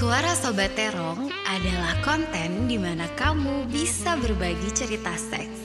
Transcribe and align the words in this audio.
Suara 0.00 0.32
Sobat 0.32 0.72
Terong 0.80 1.28
adalah 1.44 1.92
konten 2.00 2.64
di 2.64 2.80
mana 2.80 3.04
kamu 3.20 3.68
bisa 3.68 4.16
berbagi 4.16 4.72
cerita 4.72 5.12
seks. 5.12 5.60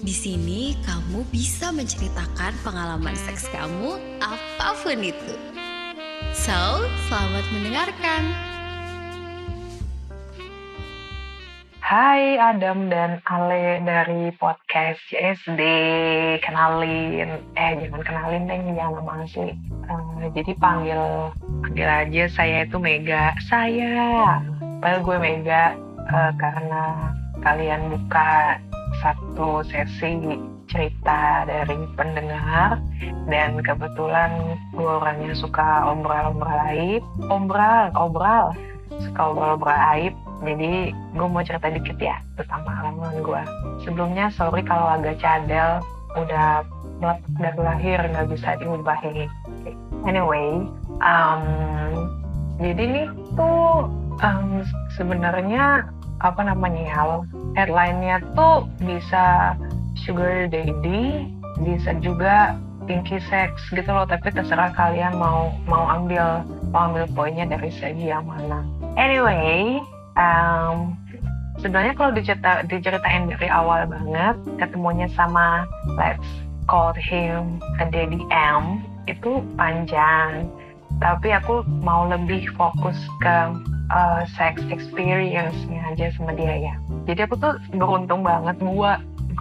Di 0.00 0.14
sini 0.16 0.72
kamu 0.80 1.28
bisa 1.28 1.68
menceritakan 1.68 2.56
pengalaman 2.64 3.12
seks 3.12 3.52
kamu 3.52 4.00
apa 4.24 4.72
pun 4.80 5.04
itu. 5.04 5.36
So, 6.32 6.88
selamat 7.12 7.44
mendengarkan. 7.52 8.51
Hai 11.92 12.40
Adam 12.40 12.88
dan 12.88 13.20
Ale 13.28 13.84
dari 13.84 14.32
podcast 14.40 14.96
CSD 15.12 15.60
kenalin 16.40 17.36
eh 17.52 17.72
jangan 17.84 18.00
kenalin 18.00 18.48
deh 18.48 18.56
jangan 18.72 19.04
nama 19.04 19.28
asli. 19.28 19.52
Uh, 19.92 20.24
jadi 20.32 20.56
panggil 20.56 21.28
panggil 21.60 21.84
aja 21.84 22.24
saya 22.32 22.64
itu 22.64 22.80
Mega. 22.80 23.36
Saya. 23.44 24.40
Padahal 24.80 25.04
gue 25.04 25.16
Mega 25.20 25.76
uh, 26.08 26.32
karena 26.40 27.12
kalian 27.44 27.92
buka 27.92 28.56
satu 29.04 29.60
sesi 29.60 30.40
cerita 30.72 31.44
dari 31.44 31.76
pendengar. 31.92 32.80
Dan 33.28 33.60
kebetulan 33.60 34.56
gue 34.72 34.88
orangnya 34.96 35.36
suka 35.36 35.92
obrol-obrol 35.92 36.56
aib. 36.72 37.04
Obrol 37.28 37.92
obrol 37.92 38.56
suka 38.96 39.20
obrol-obrol 39.28 39.80
aib 39.92 40.16
jadi 40.42 40.90
gue 40.90 41.28
mau 41.30 41.42
cerita 41.46 41.70
dikit 41.70 41.98
ya 42.02 42.18
tentang 42.34 42.66
pengalaman 42.66 43.14
gue. 43.22 43.42
Sebelumnya 43.86 44.26
sorry 44.34 44.66
kalau 44.66 44.98
agak 44.98 45.22
cadel, 45.22 45.78
udah 46.18 46.66
meletak 46.98 47.32
dari 47.38 47.60
lahir 47.62 47.98
nggak 48.10 48.28
bisa 48.30 48.58
diubahin. 48.58 49.30
Anyway, 50.02 50.66
um, 50.98 51.42
jadi 52.58 52.82
nih 52.82 53.06
tuh 53.38 53.86
um, 54.18 54.66
sebenarnya 54.98 55.86
apa 56.22 56.40
namanya 56.42 56.82
ya 56.86 57.02
headline-nya 57.58 58.22
tuh 58.34 58.66
bisa 58.82 59.54
sugar 60.02 60.50
daddy, 60.50 61.26
bisa 61.62 61.94
juga 62.02 62.58
pinky 62.86 63.22
sex 63.30 63.62
gitu 63.70 63.86
loh 63.86 64.06
tapi 64.06 64.34
terserah 64.34 64.74
kalian 64.74 65.14
mau 65.14 65.54
mau 65.70 65.86
ambil 65.86 66.42
mau 66.74 66.90
ambil 66.90 67.06
poinnya 67.14 67.46
dari 67.46 67.70
segi 67.70 68.10
yang 68.10 68.26
mana 68.26 68.66
anyway 68.98 69.78
um, 70.16 70.96
sebenarnya 71.60 71.94
kalau 71.94 72.12
dicerita, 72.16 72.64
diceritain 72.66 73.28
dari 73.28 73.48
awal 73.48 73.86
banget 73.86 74.36
ketemunya 74.58 75.06
sama 75.12 75.68
let's 75.98 76.26
call 76.66 76.94
him 76.96 77.60
a 77.82 77.86
daddy 77.90 78.22
M 78.30 78.82
itu 79.10 79.42
panjang. 79.58 80.46
Tapi 81.02 81.34
aku 81.34 81.66
mau 81.82 82.06
lebih 82.06 82.46
fokus 82.54 82.94
ke 83.18 83.36
uh, 83.90 84.22
sex 84.38 84.62
experience-nya 84.70 85.82
aja 85.90 86.14
sama 86.14 86.30
dia 86.38 86.70
ya. 86.70 86.74
Jadi 87.10 87.26
aku 87.26 87.34
tuh 87.42 87.58
beruntung 87.74 88.22
banget 88.22 88.56
gue 88.62 88.92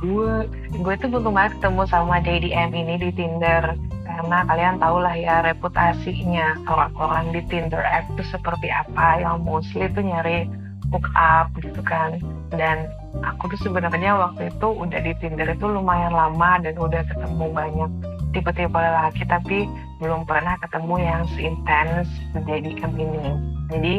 gue 0.01 0.33
gue 0.81 0.93
tuh 0.97 1.07
beruntung 1.11 1.37
banget 1.37 1.61
ketemu 1.61 1.83
sama 1.85 2.17
daddy 2.23 2.49
M 2.55 2.71
ini 2.73 2.97
di 2.97 3.09
Tinder. 3.13 3.77
Karena 4.11 4.43
kalian 4.43 4.75
tahu 4.81 4.97
lah 5.01 5.15
ya 5.15 5.45
reputasinya 5.45 6.57
orang-orang 6.67 7.31
di 7.31 7.41
Tinder 7.47 7.79
app 7.79 8.09
itu 8.17 8.23
seperti 8.27 8.67
apa 8.73 9.21
yang 9.21 9.45
mostly 9.45 9.87
tuh 9.93 10.03
nyari 10.03 10.49
hook 10.91 11.07
up 11.15 11.49
gitu 11.57 11.81
kan. 11.81 12.19
Dan 12.51 12.91
aku 13.23 13.51
tuh 13.55 13.59
sebenarnya 13.71 14.15
waktu 14.15 14.51
itu 14.51 14.67
udah 14.67 14.99
di 14.99 15.15
Tinder 15.19 15.47
itu 15.47 15.65
lumayan 15.65 16.13
lama 16.13 16.59
dan 16.61 16.75
udah 16.75 17.01
ketemu 17.07 17.45
banyak 17.51 17.91
tipe-tipe 18.31 18.79
lelaki 18.79 19.27
tapi 19.27 19.67
belum 19.99 20.23
pernah 20.23 20.55
ketemu 20.63 20.95
yang 21.03 21.21
seintens 21.35 22.07
menjadi 22.31 22.69
ini 22.95 23.31
jadi 23.71 23.95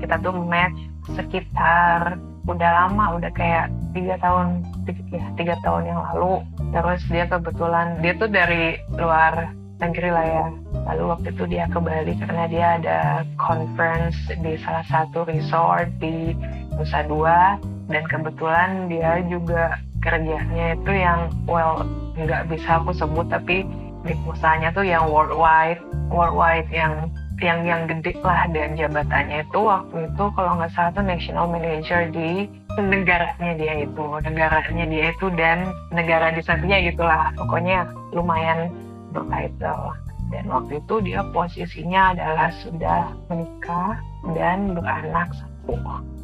kita 0.00 0.16
tuh 0.24 0.36
match 0.44 0.76
sekitar 1.12 2.16
udah 2.48 2.70
lama 2.72 3.20
udah 3.20 3.30
kayak 3.36 3.68
tiga 3.92 4.16
tahun 4.18 4.64
ya, 5.12 5.24
tiga 5.36 5.54
tahun 5.60 5.92
yang 5.92 6.00
lalu. 6.10 6.40
Terus 6.72 7.00
dia 7.12 7.24
kebetulan 7.28 8.00
dia 8.00 8.16
tuh 8.16 8.30
dari 8.32 8.80
luar 8.96 9.52
negeri 9.80 10.10
lah 10.12 10.26
ya. 10.28 10.46
Lalu 10.92 11.02
waktu 11.16 11.28
itu 11.32 11.44
dia 11.48 11.64
ke 11.66 11.78
Bali 11.80 12.12
karena 12.20 12.44
dia 12.46 12.66
ada 12.78 12.98
conference 13.40 14.16
di 14.28 14.54
salah 14.60 14.84
satu 14.86 15.24
resort 15.26 15.88
di 15.98 16.36
Nusa 16.76 17.02
Dua. 17.08 17.56
Dan 17.90 18.06
kebetulan 18.06 18.86
dia 18.86 19.18
juga 19.26 19.74
kerjanya 19.98 20.78
itu 20.78 20.92
yang 20.94 21.32
well 21.50 21.82
nggak 22.14 22.46
bisa 22.46 22.78
aku 22.78 22.94
sebut 22.94 23.26
tapi 23.26 23.66
di 24.06 24.14
perusahaannya 24.24 24.70
tuh 24.72 24.86
yang 24.86 25.10
worldwide 25.10 25.82
worldwide 26.08 26.70
yang 26.70 27.10
yang 27.42 27.64
yang 27.66 27.88
gede 27.90 28.14
lah. 28.22 28.46
Dan 28.52 28.78
jabatannya 28.78 29.42
itu 29.42 29.58
waktu 29.58 30.06
itu 30.06 30.24
kalau 30.38 30.60
nggak 30.60 30.70
salah 30.76 30.92
tuh 30.94 31.02
national 31.02 31.50
manager 31.50 32.06
di 32.14 32.46
negaranya 32.78 33.52
dia 33.58 33.74
itu. 33.82 34.04
Negaranya 34.22 34.84
dia 34.86 35.04
itu 35.10 35.26
dan 35.34 35.66
negara 35.90 36.30
di 36.30 36.40
sampingnya 36.44 36.94
gitulah 36.94 37.34
pokoknya 37.34 37.90
lumayan 38.14 38.70
bertitle 39.12 39.94
dan 40.30 40.46
waktu 40.46 40.78
itu 40.78 40.94
dia 41.02 41.20
posisinya 41.34 42.14
adalah 42.14 42.48
sudah 42.62 43.02
menikah 43.26 43.98
dan 44.38 44.78
beranak 44.78 45.34
satu. 45.34 45.74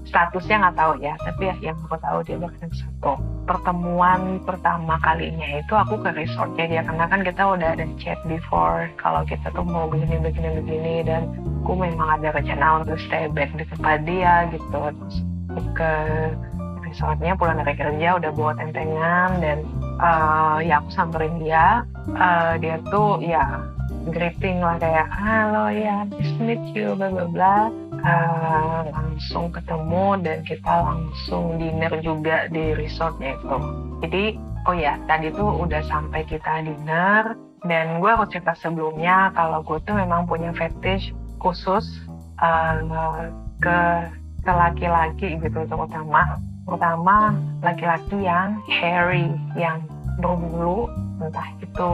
Statusnya 0.07 0.63
nggak 0.63 0.79
tahu 0.79 0.93
ya 1.03 1.19
tapi 1.19 1.51
ya 1.51 1.55
yang 1.59 1.79
aku 1.83 1.99
tahu 1.99 2.19
dia 2.23 2.39
beranak 2.39 2.71
satu. 2.71 3.19
Pertemuan 3.47 4.39
pertama 4.47 4.95
kalinya 5.03 5.59
itu 5.59 5.75
aku 5.75 5.99
ke 5.99 6.15
resortnya 6.15 6.67
dia 6.71 6.83
karena 6.87 7.05
kan 7.11 7.21
kita 7.27 7.43
udah 7.43 7.69
ada 7.75 7.87
chat 7.99 8.19
before 8.31 8.87
kalau 8.95 9.27
kita 9.27 9.51
tuh 9.51 9.67
mau 9.67 9.91
begini 9.91 10.23
begini 10.23 10.63
begini 10.63 10.95
dan 11.03 11.27
aku 11.67 11.75
memang 11.75 12.23
ada 12.23 12.31
rencana 12.31 12.87
untuk 12.87 12.99
stay 13.03 13.27
back 13.35 13.51
di 13.59 13.67
tempat 13.75 14.07
dia 14.07 14.47
gitu. 14.55 14.71
Terus 15.51 15.67
ke 15.75 15.93
resortnya 16.87 17.35
pulang 17.35 17.59
dari 17.59 17.75
kerja 17.75 18.23
udah 18.23 18.31
bawa 18.31 18.55
tentengan 18.55 19.43
dan 19.43 19.67
uh, 19.99 20.63
ya 20.63 20.79
aku 20.79 20.95
samperin 20.95 21.43
dia 21.43 21.83
uh, 22.15 22.55
dia 22.61 22.79
tuh 22.91 23.19
ya 23.19 23.67
greeting 24.07 24.63
lah 24.63 24.79
kayak 24.79 25.11
halo 25.11 25.67
ya 25.75 26.07
nice 26.07 26.31
to 26.39 26.43
meet 26.47 26.63
you 26.77 26.95
bla 26.95 27.11
bla 27.11 27.27
bla. 27.27 27.57
Uh, 28.07 28.87
langsung 28.95 29.51
ketemu 29.51 30.21
dan 30.23 30.39
kita 30.47 30.75
langsung 30.87 31.59
dinner 31.59 31.91
juga 32.05 32.47
di 32.53 32.77
resortnya 32.79 33.35
itu. 33.35 33.57
Jadi 34.07 34.25
oh 34.71 34.77
ya 34.77 34.95
tadi 35.11 35.35
tuh 35.35 35.67
udah 35.67 35.83
sampai 35.91 36.23
kita 36.29 36.63
dinner. 36.63 37.35
Dan 37.67 37.99
gue 37.99 38.07
harus 38.07 38.31
cerita 38.31 38.55
sebelumnya 38.55 39.35
kalau 39.35 39.59
gue 39.67 39.83
tuh 39.83 39.99
memang 39.99 40.29
punya 40.31 40.55
fetish 40.55 41.11
khusus 41.43 41.83
uh, 42.39 43.27
ke 43.59 43.79
ke 44.47 44.53
laki-laki 44.55 45.35
gitu 45.43 45.67
terutama 45.67 46.39
terutama 46.63 47.35
laki-laki 47.67 48.23
yang 48.23 48.63
hairy 48.71 49.35
yang 49.59 49.83
berbulu 50.21 50.89
entah 51.21 51.49
itu 51.65 51.91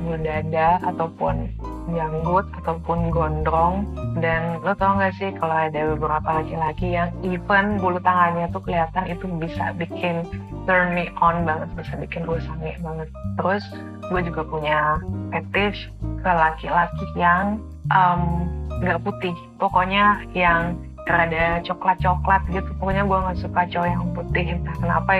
bulu 0.00 0.16
dada 0.22 0.78
ataupun 0.86 1.50
janggut 1.90 2.46
ataupun 2.62 3.10
gondrong. 3.10 3.86
Dan 4.18 4.62
lo 4.62 4.74
tau 4.78 4.98
gak 4.98 5.14
sih 5.18 5.30
kalau 5.38 5.54
ada 5.54 5.94
beberapa 5.94 6.42
laki-laki 6.42 6.94
yang 6.94 7.10
even 7.26 7.78
bulu 7.78 7.98
tangannya 8.02 8.46
tuh 8.54 8.62
kelihatan 8.62 9.06
itu 9.10 9.26
bisa 9.38 9.74
bikin 9.76 10.26
turn 10.68 10.92
me 10.92 11.08
on 11.18 11.42
banget 11.48 11.68
bisa 11.74 11.96
bikin 11.98 12.26
gue 12.26 12.38
sange 12.42 12.76
banget. 12.82 13.08
Terus 13.40 13.64
gue 14.06 14.20
juga 14.26 14.42
punya 14.46 14.98
fetish 15.34 15.90
ke 16.22 16.30
laki-laki 16.30 17.06
yang 17.18 17.58
um, 17.90 18.46
gak 18.82 19.02
putih. 19.02 19.34
Pokoknya 19.58 20.24
yang 20.36 20.78
rada 21.10 21.58
coklat-coklat 21.66 22.42
gitu. 22.54 22.70
Pokoknya 22.78 23.02
gue 23.02 23.18
gak 23.18 23.38
suka 23.40 23.60
cowok 23.66 23.88
yang 23.88 24.04
putih. 24.14 24.44
Entah 24.58 24.76
kenapa 24.78 25.10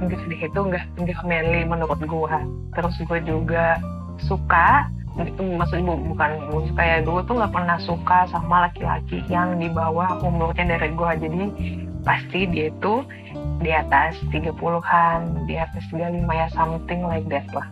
Inggris 0.00 0.22
itu 0.40 0.60
nggak 0.60 0.84
nggak 0.96 1.20
manly 1.28 1.62
menurut 1.68 2.00
gue 2.00 2.36
terus 2.72 2.96
gue 3.04 3.20
juga 3.24 3.76
suka 4.24 4.88
itu 5.20 5.42
maksudnya 5.42 5.96
bukan 5.96 6.30
gue 6.48 6.62
suka 6.72 6.82
ya 6.82 6.98
gue 7.04 7.20
tuh 7.28 7.34
nggak 7.36 7.52
pernah 7.52 7.78
suka 7.82 8.18
sama 8.32 8.70
laki-laki 8.70 9.20
yang 9.28 9.60
di 9.60 9.68
bawah 9.68 10.16
umurnya 10.24 10.76
dari 10.76 10.88
gue 10.94 11.10
jadi 11.20 11.42
pasti 12.04 12.48
dia 12.48 12.72
itu 12.72 13.04
di 13.60 13.70
atas 13.72 14.16
30-an 14.32 15.44
di 15.44 15.54
atas 15.60 15.84
35 15.92 16.24
ya 16.32 16.48
something 16.56 17.00
like 17.04 17.26
that 17.28 17.44
lah. 17.52 17.68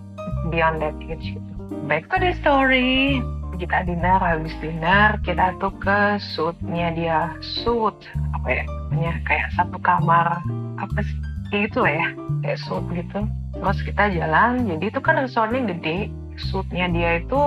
Beyond 0.53 0.85
that 0.85 0.97
age 1.09 1.37
gitu. 1.37 1.53
Back 1.89 2.09
to 2.13 2.21
the 2.21 2.37
story. 2.41 3.21
Kita 3.59 3.83
dinner 3.91 4.23
habis 4.23 4.55
dinner 4.63 5.19
kita 5.27 5.57
tuh 5.59 5.75
ke 5.83 6.21
suitnya 6.37 6.95
dia. 6.95 7.21
Suit 7.43 7.97
apa 8.37 8.47
ya 8.47 8.65
namanya? 8.69 9.13
Kayak 9.27 9.49
satu 9.57 9.79
kamar. 9.83 10.39
Apa 10.79 10.99
sih 11.03 11.19
kayak 11.51 11.71
gitu 11.71 11.79
lah 11.85 11.95
ya 11.95 12.09
kayak 12.45 12.59
suit 12.63 12.85
gitu. 12.95 13.21
Terus 13.59 13.79
kita 13.83 14.05
jalan 14.15 14.53
jadi 14.69 14.85
itu 14.93 15.01
kan 15.01 15.15
resortnya 15.19 15.63
gede. 15.75 16.13
Suitnya 16.39 16.87
dia 16.93 17.11
itu 17.19 17.41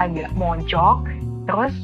agak 0.00 0.32
moncok 0.38 1.04
terus 1.44 1.74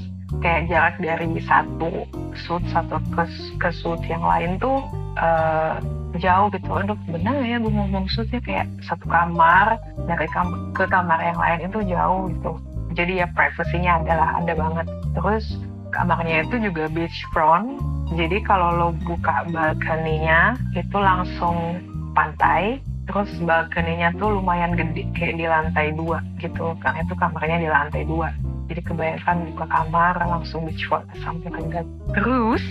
kayak 0.40 0.68
jarak 0.68 0.96
dari 1.00 1.28
satu 1.44 2.08
suit 2.34 2.64
satu 2.72 2.96
ke 3.12 3.24
ke 3.60 3.68
suit 3.72 4.00
yang 4.08 4.24
lain 4.24 4.56
tuh 4.56 4.80
uh, 5.20 5.76
jauh 6.16 6.48
gitu. 6.54 6.70
Aduh 6.70 6.98
benar 7.10 7.44
ya 7.44 7.60
gue 7.60 7.72
ngomong 7.72 8.08
suitnya 8.08 8.40
kayak 8.40 8.66
satu 8.86 9.04
kamar 9.04 9.76
dari 10.08 10.26
kam 10.32 10.72
ke 10.72 10.88
kamar 10.88 11.20
yang 11.20 11.38
lain 11.38 11.60
itu 11.68 11.78
jauh 11.92 12.30
gitu. 12.32 12.52
Jadi 12.96 13.20
ya 13.20 13.26
privasinya 13.36 14.00
adalah 14.00 14.28
ada 14.40 14.52
banget. 14.56 14.86
Terus 15.12 15.44
kamarnya 15.92 16.48
itu 16.48 16.56
juga 16.60 16.88
beach 16.88 17.24
front 17.32 17.76
jadi 18.14 18.38
kalau 18.46 18.68
lo 18.78 18.88
buka 19.02 19.50
balkoninya 19.50 20.54
itu 20.78 20.94
langsung 20.94 21.82
pantai 22.14 22.78
terus 23.10 23.30
balkoninya 23.42 24.14
tuh 24.14 24.38
lumayan 24.38 24.78
gede 24.78 25.06
kayak 25.14 25.34
di 25.38 25.46
lantai 25.46 25.90
dua 25.94 26.22
gitu. 26.38 26.78
Karena 26.78 27.02
itu 27.02 27.14
kamarnya 27.18 27.58
di 27.58 27.68
lantai 27.70 28.02
dua. 28.06 28.30
Jadi 28.70 28.80
kebanyakan 28.82 29.36
buka 29.54 29.66
kamar 29.70 30.14
langsung 30.22 30.66
beach 30.66 30.86
sampai 31.22 31.50
ke 31.50 31.82
terus 32.14 32.62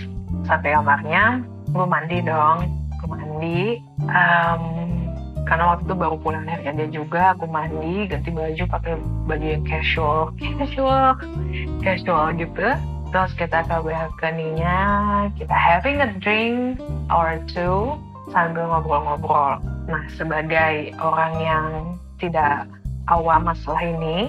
sampai 0.48 0.72
kamarnya 0.72 1.44
gue 1.68 1.84
mandi 1.84 2.18
dong. 2.24 2.72
Gue 2.96 3.08
mandi 3.12 3.60
um, 4.08 4.62
karena 5.44 5.64
waktu 5.72 5.84
itu 5.84 5.94
baru 5.94 6.16
pulang 6.20 6.48
dari 6.48 6.64
dia 6.64 6.88
juga 6.88 7.36
aku 7.36 7.44
mandi 7.44 8.08
ganti 8.08 8.32
baju 8.32 8.62
pakai 8.72 8.92
baju 9.28 9.46
yang 9.46 9.64
casual. 9.68 10.32
Casual 10.40 11.20
casual 11.84 12.32
gitu 12.40 12.95
terus 13.16 13.32
kita 13.32 13.64
ke 13.64 13.76
balkoninya 13.80 14.76
kita 15.40 15.56
having 15.56 16.04
a 16.04 16.08
drink 16.20 16.76
or 17.08 17.40
two 17.48 17.96
sambil 18.28 18.68
ngobrol-ngobrol. 18.68 19.56
Nah 19.88 20.04
sebagai 20.20 20.92
orang 21.00 21.32
yang 21.40 21.68
tidak 22.20 22.68
awam 23.08 23.48
masalah 23.48 23.80
ini 23.80 24.28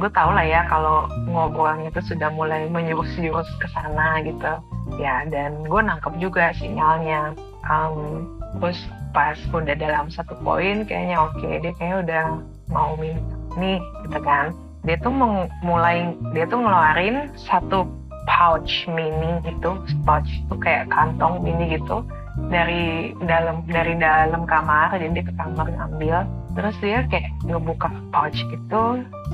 gue 0.00 0.08
tau 0.16 0.32
lah 0.32 0.40
ya 0.40 0.64
kalau 0.72 1.04
ngobrolnya 1.28 1.92
itu 1.92 2.16
sudah 2.16 2.32
mulai 2.32 2.64
menjurus-jurus 2.72 3.44
ke 3.60 3.68
sana 3.76 4.24
gitu. 4.24 4.56
Ya 4.96 5.28
dan 5.28 5.60
gue 5.68 5.80
nangkep 5.84 6.16
juga 6.16 6.56
sinyalnya. 6.56 7.36
Um, 7.68 8.24
terus 8.56 8.80
pas 9.12 9.36
udah 9.52 9.76
dalam 9.76 10.08
satu 10.08 10.32
poin 10.40 10.88
kayaknya 10.88 11.20
oke 11.20 11.44
okay, 11.44 11.60
dia 11.60 11.76
kayaknya 11.76 11.98
udah 12.08 12.24
mau 12.72 12.96
minum 12.96 13.20
nih 13.60 13.84
gitu 14.08 14.16
kan. 14.24 14.56
Dia 14.88 14.96
tuh 15.04 15.12
mulai 15.60 16.16
dia 16.32 16.48
tuh 16.48 16.64
ngeluarin 16.64 17.28
satu 17.36 17.84
pouch 18.28 18.88
mini 18.90 19.40
gitu 19.44 19.80
pouch 20.04 20.28
itu 20.28 20.54
kayak 20.60 20.88
kantong 20.90 21.40
mini 21.44 21.76
gitu 21.76 22.04
dari 22.50 23.14
dalam 23.24 23.62
dari 23.70 23.94
dalam 23.94 24.42
kamar 24.44 24.94
jadi 24.96 25.12
dia 25.12 25.24
ke 25.24 25.34
kamar 25.38 25.66
ngambil 25.70 26.26
terus 26.58 26.74
dia 26.82 27.06
kayak 27.10 27.30
ngebuka 27.46 27.88
pouch 28.10 28.38
itu 28.50 28.82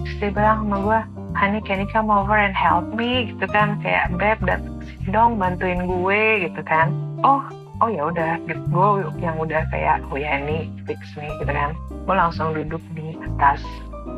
terus 0.04 0.14
dia 0.20 0.30
bilang 0.32 0.68
sama 0.68 0.76
gue 0.84 1.00
Honey 1.30 1.62
can 1.62 1.78
you 1.78 1.86
come 1.86 2.10
over 2.10 2.34
and 2.34 2.56
help 2.58 2.90
me? 2.90 3.30
Gitu 3.30 3.46
kan 3.54 3.78
kayak 3.86 4.10
beb 4.18 4.38
dan 4.42 4.66
dong 5.14 5.38
bantuin 5.38 5.86
gue 5.86 6.50
gitu 6.50 6.60
kan. 6.66 6.90
Oh 7.22 7.42
oh 7.78 7.88
ya 7.88 8.10
udah 8.10 8.42
gitu. 8.50 8.58
Gue 8.74 9.06
yang 9.22 9.38
udah 9.38 9.62
kayak 9.70 10.02
oh 10.10 10.18
ya 10.18 10.42
ini 10.42 10.66
fix 10.90 10.98
nih 11.14 11.30
gitu 11.38 11.52
kan. 11.54 11.78
Gue 11.88 12.14
langsung 12.18 12.50
duduk 12.50 12.82
di 12.98 13.14
atas 13.22 13.62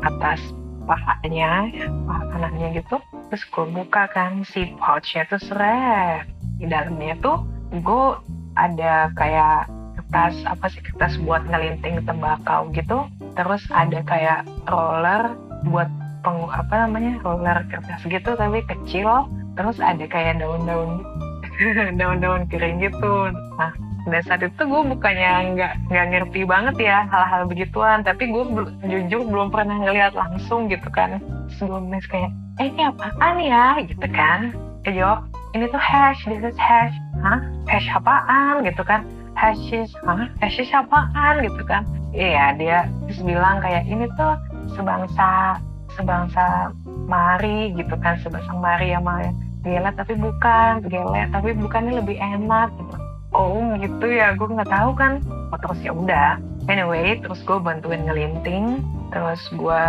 atas 0.01 0.41
pahanya 0.85 1.69
paha 2.07 2.23
kanannya 2.33 2.79
gitu. 2.79 2.97
Terus 3.31 3.43
gue 3.49 3.65
buka 3.71 4.03
kan 4.11 4.45
si 4.45 4.73
pouchnya 4.77 5.25
tuh 5.27 5.41
seret 5.41 6.29
di 6.59 6.69
dalamnya 6.69 7.17
tuh 7.19 7.43
gue 7.73 8.05
ada 8.53 9.09
kayak 9.17 9.67
kertas 9.97 10.37
apa 10.45 10.65
sih 10.69 10.81
kertas 10.85 11.17
buat 11.25 11.41
ngelinting 11.49 12.05
tembakau 12.05 12.69
gitu. 12.75 13.09
Terus 13.33 13.65
ada 13.73 14.05
kayak 14.05 14.45
roller 14.69 15.33
buat 15.65 15.89
pengu 16.23 16.47
apa 16.47 16.87
namanya 16.87 17.19
roller 17.25 17.65
kertas 17.71 18.05
gitu 18.05 18.37
tapi 18.37 18.61
kecil. 18.69 19.25
Terus 19.53 19.77
ada 19.81 20.05
kayak 20.05 20.41
daun-daun 20.41 21.01
daun-daun 21.99 22.45
kering 22.49 22.81
gitu. 22.81 23.33
Nah 23.57 23.73
pada 24.03 24.19
saat 24.27 24.41
itu 24.43 24.61
gue 24.67 24.81
bukannya 24.83 25.55
nggak 25.55 25.73
nggak 25.87 26.05
ngerti 26.11 26.43
banget 26.43 26.75
ya 26.75 27.07
hal-hal 27.07 27.47
begituan. 27.47 28.03
Tapi 28.03 28.27
gue 28.27 28.43
jujur 28.83 29.23
belum 29.23 29.47
pernah 29.47 29.79
ngeliat 29.79 30.11
langsung 30.11 30.67
gitu 30.67 30.87
kan. 30.91 31.23
Sebelumnya 31.55 32.03
kayak 32.11 32.31
eh 32.59 32.67
ini 32.67 32.83
apaan 32.91 33.35
ya? 33.39 33.79
Gitu 33.87 34.07
kan. 34.11 34.51
Eh 34.83 34.91
jawab 34.91 35.23
ini 35.55 35.71
tuh 35.71 35.79
hash 35.79 36.27
this 36.27 36.43
is 36.43 36.57
hash. 36.59 36.93
Hah? 37.23 37.39
Hash 37.71 37.87
apaan? 37.95 38.67
Gitu 38.67 38.83
kan. 38.83 39.07
Hashish 39.39 39.95
hah? 40.03 40.27
Hashish 40.43 40.75
apaan? 40.75 41.39
Gitu 41.47 41.63
kan. 41.63 41.87
Iya 42.11 42.59
dia 42.59 42.77
terus 43.07 43.23
bilang 43.23 43.63
kayak 43.63 43.87
ini 43.87 44.05
tuh 44.19 44.35
sebangsa 44.75 45.57
sebangsa 45.95 46.75
mari 47.07 47.71
gitu 47.79 47.95
kan. 48.03 48.19
Sebangsa 48.19 48.51
mari 48.51 48.91
sama 48.91 49.31
gele 49.63 49.89
tapi 49.95 50.13
bukan. 50.19 50.83
Gele 50.91 51.23
tapi 51.31 51.55
bukannya 51.55 52.03
lebih 52.03 52.19
enak 52.19 52.67
gitu 52.75 53.02
oh 53.33 53.73
gitu 53.81 54.05
ya 54.07 54.37
gue 54.37 54.47
nggak 54.47 54.69
tahu 54.69 54.91
kan. 54.95 55.19
Oh, 55.53 55.59
terus 55.59 55.79
ya 55.81 55.91
udah. 55.93 56.39
Anyway 56.71 57.19
terus 57.19 57.41
gue 57.43 57.57
bantuin 57.59 58.07
ngelinting 58.07 58.81
terus 59.11 59.41
gue 59.53 59.83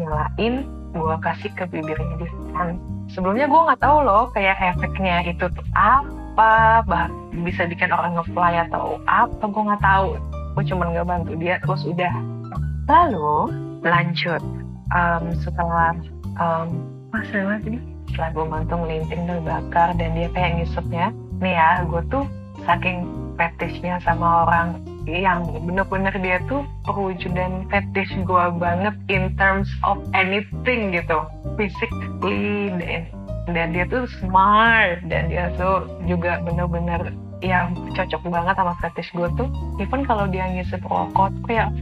nyalain 0.00 0.64
gue 0.90 1.14
kasih 1.22 1.52
ke 1.54 1.70
bibirnya 1.70 2.18
dia 2.18 2.32
kan 2.56 2.74
sebelumnya 3.12 3.46
gue 3.46 3.60
nggak 3.62 3.82
tahu 3.84 4.02
loh 4.02 4.26
kayak 4.34 4.58
efeknya 4.58 5.22
itu 5.22 5.46
tuh 5.46 5.66
apa 5.78 6.82
bah 6.88 7.06
bisa 7.46 7.68
bikin 7.70 7.94
orang 7.94 8.18
ngefly 8.18 8.66
atau 8.66 8.98
apa 9.06 9.44
gue 9.44 9.62
nggak 9.62 9.84
tahu. 9.84 10.18
Gue 10.58 10.64
cuma 10.66 10.90
nggak 10.90 11.06
bantu 11.06 11.32
dia 11.38 11.62
terus 11.62 11.86
udah. 11.86 12.14
Lalu 12.90 13.54
lanjut. 13.86 14.42
Um, 14.90 15.30
setelah 15.38 15.94
um, 16.42 16.82
mas 17.14 17.30
ini 17.30 17.78
setelah 18.10 18.30
gue 18.34 18.46
mantung 18.50 18.82
linting 18.90 19.22
dan 19.30 19.46
bakar 19.46 19.94
dan 19.94 20.18
dia 20.18 20.26
kayak 20.34 20.58
ngisepnya 20.58 21.14
nih 21.38 21.54
ya 21.54 21.86
gue 21.86 22.02
tuh 22.10 22.26
saking 22.70 23.02
fetishnya 23.34 23.98
sama 24.06 24.46
orang 24.46 24.78
yang 25.08 25.42
bener-bener 25.66 26.14
dia 26.22 26.38
tuh 26.46 26.62
perwujudan 26.86 27.66
fetish 27.66 28.14
gue 28.22 28.44
banget 28.62 28.94
in 29.10 29.34
terms 29.34 29.66
of 29.82 29.98
anything 30.14 30.94
gitu. 30.94 31.18
Physically 31.58 32.70
dan 32.78 33.02
dan 33.50 33.74
dia 33.74 33.88
tuh 33.90 34.06
smart 34.22 35.02
dan 35.10 35.26
dia 35.26 35.50
tuh 35.58 35.88
juga 36.06 36.38
bener-bener 36.46 37.10
yang 37.42 37.74
cocok 37.96 38.22
banget 38.30 38.54
sama 38.54 38.74
fetish 38.78 39.10
gue 39.16 39.28
tuh. 39.34 39.48
Even 39.82 40.06
kalau 40.06 40.30
dia 40.30 40.46
ngisep 40.46 40.84
rokok 40.86 41.34
kayak 41.48 41.74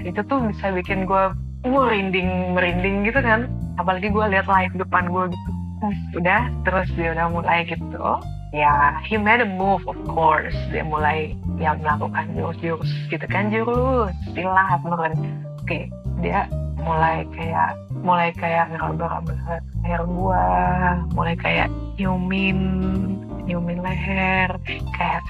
itu 0.00 0.20
tuh 0.24 0.38
bisa 0.48 0.72
bikin 0.72 1.04
gue 1.04 1.24
merinding 1.68 2.56
merinding 2.56 3.04
gitu 3.04 3.20
kan. 3.20 3.50
Apalagi 3.76 4.08
gue 4.08 4.24
lihat 4.32 4.48
live 4.48 4.74
depan 4.80 5.12
gue 5.12 5.24
gitu. 5.34 5.50
Udah 6.16 6.48
terus 6.64 6.88
dia 6.96 7.12
udah 7.12 7.26
mulai 7.28 7.66
gitu 7.68 7.84
ya 8.52 8.96
he 9.04 9.16
made 9.16 9.40
a 9.40 9.48
move 9.48 9.84
of 9.88 9.98
course. 10.08 10.56
Dia 10.72 10.84
mulai 10.84 11.36
ya 11.58 11.74
melakukan 11.76 12.30
jurus-jurus 12.34 12.90
gitu 13.10 13.26
kan 13.26 13.50
jurus 13.50 14.14
silat 14.30 14.78
meren 14.86 15.42
oke 15.58 15.90
dia 16.22 16.46
mulai 16.78 17.26
kayak 17.34 17.74
mulai 17.98 18.30
kayak 18.38 18.70
ngeraba-raba 18.70 19.58
leher 19.82 20.02
gua 20.06 20.46
mulai 21.18 21.34
kayak 21.34 21.66
nyiumin 21.98 22.58
nyiumin 23.42 23.82
leher 23.82 24.54
kayak 24.94 25.26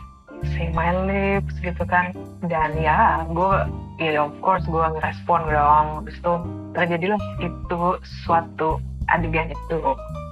say 0.54 0.70
my 0.74 0.94
lips 1.06 1.54
gitu 1.62 1.82
kan. 1.86 2.14
Dan 2.46 2.78
ya 2.78 3.26
gue 3.26 3.66
ya 3.98 4.26
of 4.26 4.34
course 4.42 4.62
gue 4.66 4.84
ngerespon 4.98 5.50
dong. 5.50 5.86
Habis 6.02 6.16
itu 6.18 6.34
terjadilah 6.74 7.20
itu 7.42 7.80
suatu 8.26 8.78
adegan 9.10 9.50
itu. 9.50 9.78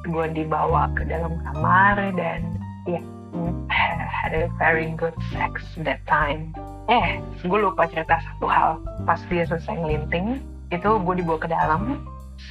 Gue 0.07 0.27
dibawa 0.31 0.87
ke 0.95 1.03
dalam 1.11 1.35
kamar 1.43 1.99
dan 2.15 2.56
yeah, 2.87 3.03
had 4.27 4.33
a 4.33 4.49
very 4.59 4.91
good 4.95 5.15
sex 5.31 5.63
that 5.83 6.03
time. 6.07 6.55
Eh 6.87 7.19
gue 7.43 7.59
lupa 7.59 7.87
cerita 7.91 8.19
satu 8.23 8.47
hal. 8.47 8.79
Pas 9.07 9.19
dia 9.31 9.47
selesai 9.47 9.75
ngelinting 9.75 10.43
itu 10.71 10.91
gue 11.03 11.15
dibawa 11.19 11.39
ke 11.39 11.49
dalam. 11.51 12.03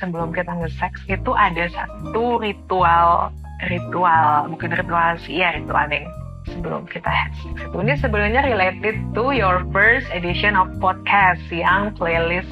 Sebelum 0.02 0.34
kita 0.34 0.50
nge-sex 0.50 0.98
itu 1.08 1.32
ada 1.38 1.70
satu 1.70 2.42
ritual 2.42 3.30
ritual 3.70 4.52
bukan 4.52 4.76
ritual 4.76 5.16
sih 5.24 5.40
ya 5.40 5.56
ritual 5.56 5.88
yang 5.88 6.10
sebelum 6.52 6.84
kita 6.90 7.08
have 7.08 7.32
sex. 7.40 7.56
Itu 7.70 7.78
ini 7.80 7.96
sebenarnya 7.96 8.42
related 8.50 8.98
to 9.16 9.32
your 9.32 9.64
first 9.72 10.10
edition 10.12 10.58
of 10.58 10.68
podcast 10.82 11.42
yang 11.54 11.94
playlist 11.96 12.52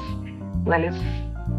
playlist 0.64 1.00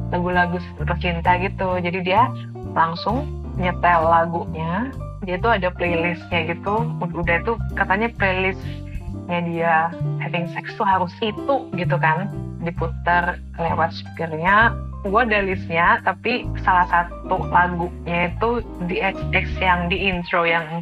lagu-lagu 0.09 0.57
tercinta 0.79 1.37
gitu. 1.43 1.77
Jadi 1.83 1.99
dia 2.01 2.29
langsung 2.73 3.27
nyetel 3.55 4.01
lagunya 4.03 4.89
dia 5.25 5.41
tuh 5.41 5.51
ada 5.51 5.73
playlistnya 5.73 6.53
gitu. 6.53 6.85
Udah 7.01 7.37
tuh 7.43 7.57
katanya 7.73 8.07
playlistnya 8.15 9.39
dia 9.49 9.73
having 10.21 10.45
sex 10.53 10.69
tuh 10.77 10.85
harus 10.85 11.11
itu 11.19 11.55
gitu 11.73 11.97
kan. 11.97 12.29
Diputar 12.61 13.41
lewat 13.57 13.93
speakernya. 13.93 14.73
Gue 15.05 15.21
ada 15.21 15.37
listnya 15.45 16.01
tapi 16.01 16.49
salah 16.65 16.89
satu 16.89 17.37
lagunya 17.53 18.33
itu 18.33 18.65
di 18.89 18.97
XX 18.97 19.45
yang 19.61 19.79
di 19.85 19.97
intro 20.01 20.49
yang 20.49 20.81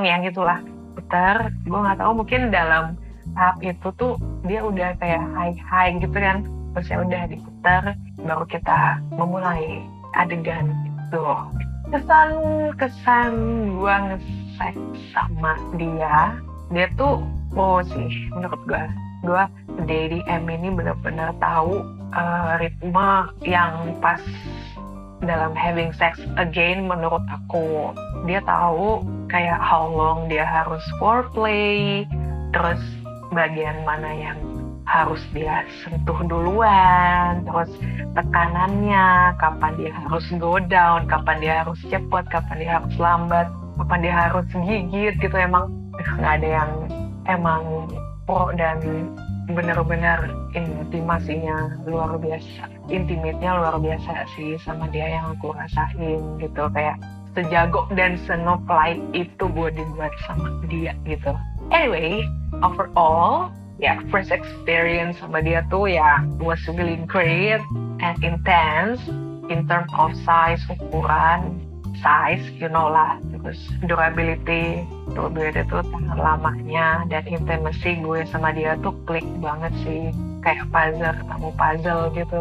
yang 0.00 0.20
gitulah. 0.24 0.56
Putar 0.96 1.52
gue 1.68 1.76
nggak 1.76 2.00
tahu 2.00 2.12
mungkin 2.16 2.48
dalam 2.48 2.96
tahap 3.36 3.60
itu 3.60 3.88
tuh 4.00 4.16
dia 4.48 4.64
udah 4.64 4.96
kayak 4.96 5.20
high 5.36 5.56
high 5.60 5.92
gitu 6.00 6.16
kan. 6.16 6.48
Terus 6.72 6.88
ya 6.88 6.96
udah 7.04 7.22
diputar 7.28 7.82
baru 8.24 8.44
kita 8.48 9.04
memulai 9.20 9.84
adegan 10.16 10.72
itu 11.12 11.20
kesan 11.92 12.32
kesan 12.80 13.32
gue 13.76 13.96
ngesek 14.08 14.74
sama 15.12 15.52
dia 15.76 16.40
dia 16.72 16.88
tuh 16.96 17.20
oh 17.52 17.84
sih 17.84 18.10
menurut 18.32 18.58
gue 18.64 18.84
gue 19.22 19.44
Daddy 19.86 20.20
M 20.26 20.48
ini 20.50 20.72
benar-benar 20.72 21.36
tahu 21.38 21.84
uh, 22.16 22.58
ritme 22.58 23.30
yang 23.46 23.94
pas 24.02 24.20
dalam 25.22 25.54
having 25.54 25.94
sex 25.94 26.18
again 26.34 26.90
menurut 26.90 27.22
aku. 27.30 27.94
Dia 28.26 28.42
tahu 28.42 29.06
kayak 29.30 29.62
how 29.62 29.86
long 29.86 30.26
dia 30.26 30.42
harus 30.42 30.82
foreplay 30.98 32.02
terus 32.52 32.82
bagian 33.30 33.86
mana 33.86 34.10
yang 34.12 34.38
harus 34.86 35.22
dia 35.30 35.62
sentuh 35.82 36.18
duluan, 36.26 37.46
terus 37.46 37.70
tekanannya, 38.18 39.36
kapan 39.38 39.72
dia 39.78 39.92
harus 39.94 40.26
go 40.36 40.58
down, 40.58 41.06
kapan 41.06 41.36
dia 41.38 41.54
harus 41.62 41.78
cepet, 41.86 42.24
kapan 42.28 42.56
dia 42.58 42.70
harus 42.82 42.94
lambat, 42.98 43.46
kapan 43.78 43.98
dia 44.04 44.14
harus 44.14 44.46
gigit 44.52 45.14
gitu 45.22 45.36
emang 45.38 45.70
nggak 46.18 46.32
ada 46.42 46.48
yang 46.62 46.70
emang 47.30 47.88
pro 48.26 48.50
dan 48.54 48.78
benar-benar 49.50 50.30
intimasinya 50.54 51.82
luar 51.84 52.14
biasa 52.16 52.70
intimatenya 52.88 53.58
luar 53.58 53.76
biasa 53.82 54.24
sih 54.38 54.54
sama 54.62 54.86
dia 54.94 55.18
yang 55.18 55.34
aku 55.34 55.50
rasain 55.54 56.22
gitu 56.38 56.62
kayak 56.70 56.96
sejago 57.34 57.88
dan 57.98 58.14
senoply 58.28 59.00
itu 59.16 59.44
gue 59.50 59.68
dibuat 59.72 60.12
sama 60.28 60.62
dia 60.68 60.94
gitu. 61.08 61.32
Anyway 61.72 62.22
overall 62.60 63.50
ya 63.82 63.98
first 64.14 64.30
experience 64.30 65.18
sama 65.18 65.42
dia 65.42 65.66
tuh 65.66 65.90
ya 65.90 66.22
was 66.38 66.62
really 66.70 66.96
great 67.10 67.58
and 67.98 68.16
intense 68.22 69.02
in 69.50 69.66
terms 69.66 69.90
of 69.98 70.14
size 70.22 70.62
ukuran 70.70 71.58
size 71.98 72.46
you 72.62 72.70
know 72.70 72.86
lah 72.86 73.18
terus 73.42 73.58
durability 73.90 74.86
tuh 75.18 75.26
gue 75.34 75.50
itu 75.50 75.66
tahan 75.66 76.18
lamanya 76.18 77.02
dan 77.10 77.26
intimacy 77.26 77.98
gue 77.98 78.22
sama 78.30 78.54
dia 78.54 78.78
tuh 78.80 78.94
klik 79.04 79.26
banget 79.42 79.74
sih 79.82 80.14
kayak 80.42 80.66
puzzle 80.74 81.14
ketemu 81.14 81.48
puzzle 81.54 82.02
gitu 82.14 82.38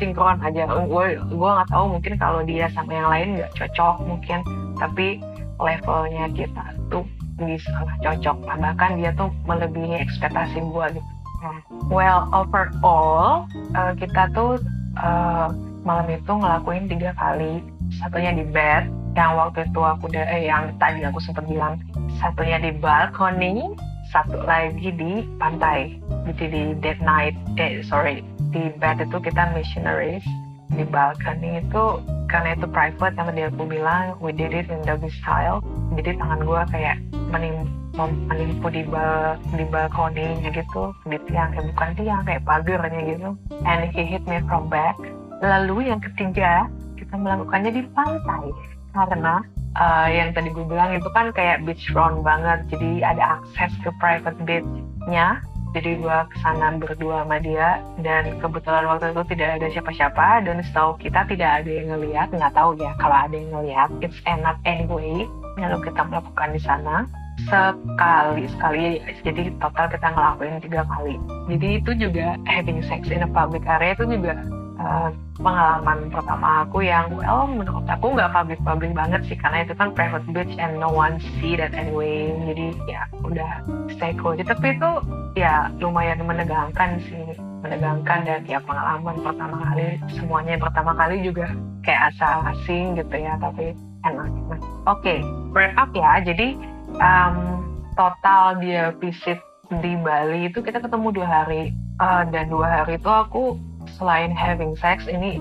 sinkron 0.00 0.40
aja. 0.40 0.64
Gue 0.88 1.20
gue 1.20 1.50
nggak 1.52 1.68
tahu 1.68 1.84
mungkin 1.96 2.14
kalau 2.16 2.40
dia 2.42 2.66
sama 2.72 2.92
yang 2.96 3.08
lain 3.12 3.28
nggak 3.40 3.52
cocok 3.54 3.96
mungkin 4.08 4.40
tapi 4.76 5.20
levelnya 5.60 6.28
kita 6.36 6.64
tuh 6.92 7.04
bisa 7.40 7.72
lah 7.72 7.96
cocok. 8.00 8.36
Bahkan 8.48 8.90
dia 9.00 9.12
tuh 9.14 9.28
melebihi 9.44 10.00
ekspektasi 10.00 10.58
gue 10.60 10.86
gitu. 10.96 11.10
Nah, 11.44 11.60
well 11.92 12.26
overall 12.32 13.44
uh, 13.76 13.92
kita 13.92 14.32
tuh 14.32 14.56
uh, 14.96 15.52
malam 15.84 16.08
itu 16.08 16.32
ngelakuin 16.32 16.88
tiga 16.88 17.12
kali. 17.14 17.60
Satunya 18.00 18.34
di 18.34 18.42
bed 18.42 18.88
yang 19.14 19.36
waktu 19.36 19.64
itu 19.68 19.80
aku 19.80 20.12
udah 20.12 20.24
eh 20.28 20.48
yang 20.48 20.72
tadi 20.80 21.04
aku 21.04 21.20
sempat 21.20 21.44
bilang. 21.46 21.78
Satunya 22.18 22.56
di 22.58 22.72
balkoni 22.72 23.76
satu 24.10 24.40
lagi 24.42 24.90
di 24.96 25.22
pantai. 25.36 26.00
Jadi 26.26 26.44
di 26.48 26.62
dead 26.80 26.98
night 27.04 27.36
eh 27.60 27.84
sorry 27.84 28.24
di 28.50 28.72
bed 28.80 29.04
itu 29.04 29.16
kita 29.20 29.52
missionaries. 29.52 30.24
Di 30.72 30.82
balkoni 30.88 31.62
itu 31.62 32.00
karena 32.26 32.58
itu 32.58 32.66
private 32.66 33.14
sama 33.14 33.30
dia 33.30 33.46
aku 33.52 33.70
bilang 33.70 34.18
we 34.18 34.34
did 34.34 34.50
it 34.50 34.66
in 34.66 34.82
doggy 34.82 35.12
style. 35.22 35.62
Jadi 35.94 36.18
tangan 36.18 36.42
gue 36.42 36.62
kayak 36.74 36.96
menim 37.30 37.66
menimpu 37.96 38.68
di 38.68 38.84
bal 38.84 39.40
di 39.56 39.64
balkoninya 39.72 40.52
gitu 40.52 40.92
di 41.08 41.16
tiang 41.26 41.56
eh 41.56 41.64
bukan 41.72 41.90
tiang 41.96 42.22
kayak 42.28 42.44
pagarnya 42.44 43.00
gitu. 43.08 43.30
And 43.64 43.88
he 43.90 44.04
hit 44.04 44.24
me 44.28 44.44
from 44.44 44.68
back. 44.68 44.96
Lalu 45.40 45.88
yang 45.88 46.00
ketiga 46.04 46.68
kita 47.00 47.16
melakukannya 47.16 47.72
di 47.72 47.82
pantai. 47.96 48.52
Karena 48.92 49.44
uh, 49.76 50.08
yang 50.08 50.32
tadi 50.32 50.48
gue 50.52 50.64
bilang 50.64 50.96
itu 50.96 51.08
kan 51.12 51.32
kayak 51.32 51.64
beach 51.64 51.88
front 51.92 52.20
banget. 52.20 52.68
Jadi 52.68 53.00
ada 53.00 53.40
akses 53.40 53.72
ke 53.80 53.88
private 53.96 54.36
beachnya 54.44 55.40
jadi 55.76 56.00
gue 56.00 56.18
ke 56.32 56.36
sana 56.40 56.80
berdua 56.80 57.28
sama 57.28 57.36
dia 57.44 57.84
dan 58.00 58.40
kebetulan 58.40 58.88
waktu 58.88 59.12
itu 59.12 59.22
tidak 59.36 59.60
ada 59.60 59.66
siapa-siapa 59.68 60.26
dan 60.48 60.64
setahu 60.64 60.96
kita 60.96 61.28
tidak 61.28 61.60
ada 61.60 61.70
yang 61.70 61.92
ngelihat 61.92 62.32
nggak 62.32 62.56
tahu 62.56 62.72
ya 62.80 62.96
kalau 62.96 63.16
ada 63.28 63.36
yang 63.36 63.52
ngelihat 63.52 63.88
it's 64.00 64.16
enak 64.24 64.56
anyway 64.64 65.28
lalu 65.60 65.88
kita 65.88 66.00
melakukan 66.04 66.48
di 66.52 66.60
sana. 66.60 66.96
Sekali 67.36 68.48
sekali 68.48 68.96
jadi 69.20 69.52
total 69.60 69.92
kita 69.92 70.08
ngelakuin 70.08 70.56
tiga 70.64 70.88
kali. 70.88 71.20
Jadi 71.52 71.68
itu 71.84 71.90
juga 72.00 72.40
having 72.48 72.80
sex 72.88 73.12
in 73.12 73.20
a 73.20 73.28
public 73.28 73.68
area 73.68 73.92
itu 73.92 74.08
juga 74.08 74.40
uh, 74.80 75.08
pengalaman 75.36 76.08
pertama 76.08 76.64
aku 76.64 76.84
yang 76.84 77.12
well 77.12 77.44
menurut 77.48 77.84
aku 77.84 78.16
nggak 78.16 78.32
public-public 78.32 78.92
banget 78.96 79.20
sih 79.28 79.36
karena 79.36 79.64
itu 79.64 79.74
kan 79.76 79.92
private 79.92 80.26
beach 80.32 80.54
and 80.56 80.80
no 80.80 80.88
one 80.88 81.20
see 81.38 81.56
that 81.56 81.72
anyway. 81.76 82.32
Jadi 82.48 82.72
ya 82.88 83.04
udah 83.24 83.50
stay 83.92 84.12
cool 84.20 84.36
aja. 84.36 84.52
Tapi 84.56 84.76
itu 84.76 84.90
ya 85.36 85.68
lumayan 85.80 86.24
menegangkan 86.24 87.00
sih. 87.04 87.36
Menegangkan 87.64 88.24
dan 88.28 88.42
ya 88.46 88.60
pengalaman 88.62 89.16
pertama 89.20 89.56
kali 89.72 89.98
semuanya 90.14 90.54
pertama 90.60 90.92
kali 90.94 91.24
juga 91.24 91.50
kayak 91.82 92.14
asal 92.14 92.44
asing 92.54 92.96
gitu 92.96 93.16
ya 93.16 93.34
tapi 93.40 93.74
enak. 94.06 94.28
Nah, 94.28 94.60
oke 94.86 95.02
okay, 95.02 95.18
wrap 95.52 95.74
up 95.76 95.90
ya. 95.92 96.22
Jadi 96.22 96.56
um, 97.00 97.64
total 97.98 98.60
dia 98.60 98.92
visit 99.02 99.40
di 99.82 99.98
Bali 99.98 100.46
itu 100.46 100.62
kita 100.62 100.78
ketemu 100.78 101.10
dua 101.22 101.28
hari. 101.28 101.74
Uh, 101.96 102.28
dan 102.28 102.52
dua 102.52 102.68
hari 102.68 103.00
itu 103.00 103.08
aku 103.08 103.56
selain 103.96 104.30
having 104.32 104.76
sex 104.78 105.08
ini 105.08 105.40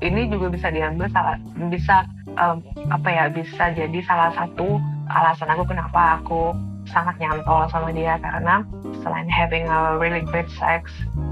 ini 0.00 0.28
juga 0.32 0.52
bisa 0.52 0.68
diambil 0.72 1.08
salah 1.12 1.36
bisa 1.68 2.04
um, 2.40 2.64
apa 2.88 3.08
ya 3.08 3.24
bisa 3.32 3.72
jadi 3.72 3.98
salah 4.04 4.32
satu 4.32 4.80
alasan 5.10 5.50
aku 5.50 5.64
kenapa 5.66 6.22
aku 6.22 6.54
sangat 6.88 7.16
nyantol 7.22 7.68
sama 7.70 7.94
dia. 7.94 8.16
Karena 8.20 8.66
selain 9.04 9.28
having 9.30 9.66
a 9.68 9.96
really 9.96 10.24
great 10.24 10.48
sex 10.56 10.90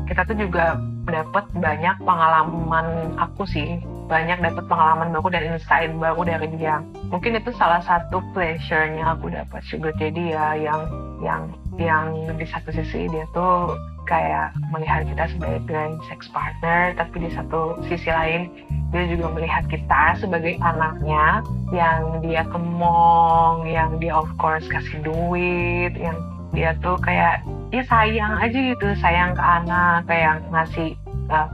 kita 0.08 0.24
tuh 0.24 0.36
juga 0.36 0.80
dapat 1.08 1.44
banyak 1.56 1.96
pengalaman 2.04 3.16
aku 3.16 3.44
sih. 3.48 3.80
Banyak 4.08 4.40
dapat 4.40 4.64
pengalaman 4.72 5.12
baru 5.12 5.28
dan 5.28 5.44
insight 5.52 5.92
baru 6.00 6.24
dari 6.24 6.48
dia. 6.56 6.80
Mungkin 7.12 7.36
itu 7.36 7.52
salah 7.60 7.84
satu 7.84 8.24
pleasure-nya 8.32 9.04
aku 9.16 9.28
dapat 9.28 9.60
sugar 9.68 9.92
daddy 10.00 10.32
ya 10.32 10.56
yang 10.56 10.80
yang 11.20 11.42
yang 11.76 12.04
di 12.40 12.48
satu 12.48 12.72
sisi 12.72 13.04
dia 13.12 13.28
tuh 13.36 13.76
kayak 14.08 14.56
melihat 14.72 15.04
kita 15.04 15.24
sebagai 15.36 16.00
sex 16.08 16.26
partner 16.32 16.96
tapi 16.96 17.28
di 17.28 17.30
satu 17.36 17.76
sisi 17.86 18.08
lain 18.08 18.48
dia 18.88 19.04
juga 19.04 19.28
melihat 19.36 19.68
kita 19.68 20.16
sebagai 20.16 20.56
anaknya 20.64 21.44
yang 21.76 22.24
dia 22.24 22.42
kemong 22.48 23.68
yang 23.68 24.00
dia 24.00 24.16
of 24.16 24.28
course 24.40 24.64
kasih 24.72 25.04
duit 25.04 25.92
yang 26.00 26.16
dia 26.56 26.72
tuh 26.80 26.96
kayak 27.04 27.44
ya 27.68 27.84
sayang 27.84 28.40
aja 28.40 28.58
gitu 28.72 28.88
sayang 28.96 29.36
ke 29.36 29.42
anak 29.44 30.08
kayak 30.08 30.40
ngasih 30.48 30.96
uh, 31.28 31.48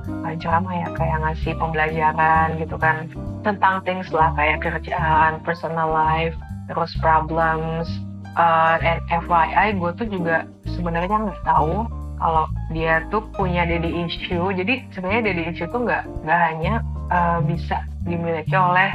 ya 0.70 0.88
kayak 0.94 1.18
ngasih 1.26 1.52
pembelajaran 1.58 2.54
gitu 2.62 2.78
kan 2.78 3.11
tentang 3.42 3.82
things 3.82 4.08
lah 4.14 4.30
kayak 4.38 4.62
kerjaan 4.62 5.42
personal 5.42 5.90
life 5.90 6.34
terus 6.70 6.94
problems 7.02 7.90
uh, 8.38 8.78
and 8.80 9.02
FYI 9.11 9.75
gue 9.75 9.90
tuh 9.99 10.06
juga 10.06 10.46
sebenarnya 10.78 11.28
nggak 11.28 11.42
tahu 11.42 11.87
kalau 12.18 12.47
dia 12.73 13.02
tuh 13.11 13.23
punya 13.35 13.66
daddy 13.66 14.06
issue 14.06 14.50
jadi 14.54 14.87
sebenarnya 14.94 15.23
daddy 15.30 15.42
issue 15.50 15.68
tuh 15.71 15.83
nggak 15.85 16.02
nggak 16.25 16.40
hanya 16.50 16.75
uh, 17.11 17.38
bisa 17.44 17.83
dimiliki 18.04 18.54
oleh 18.54 18.92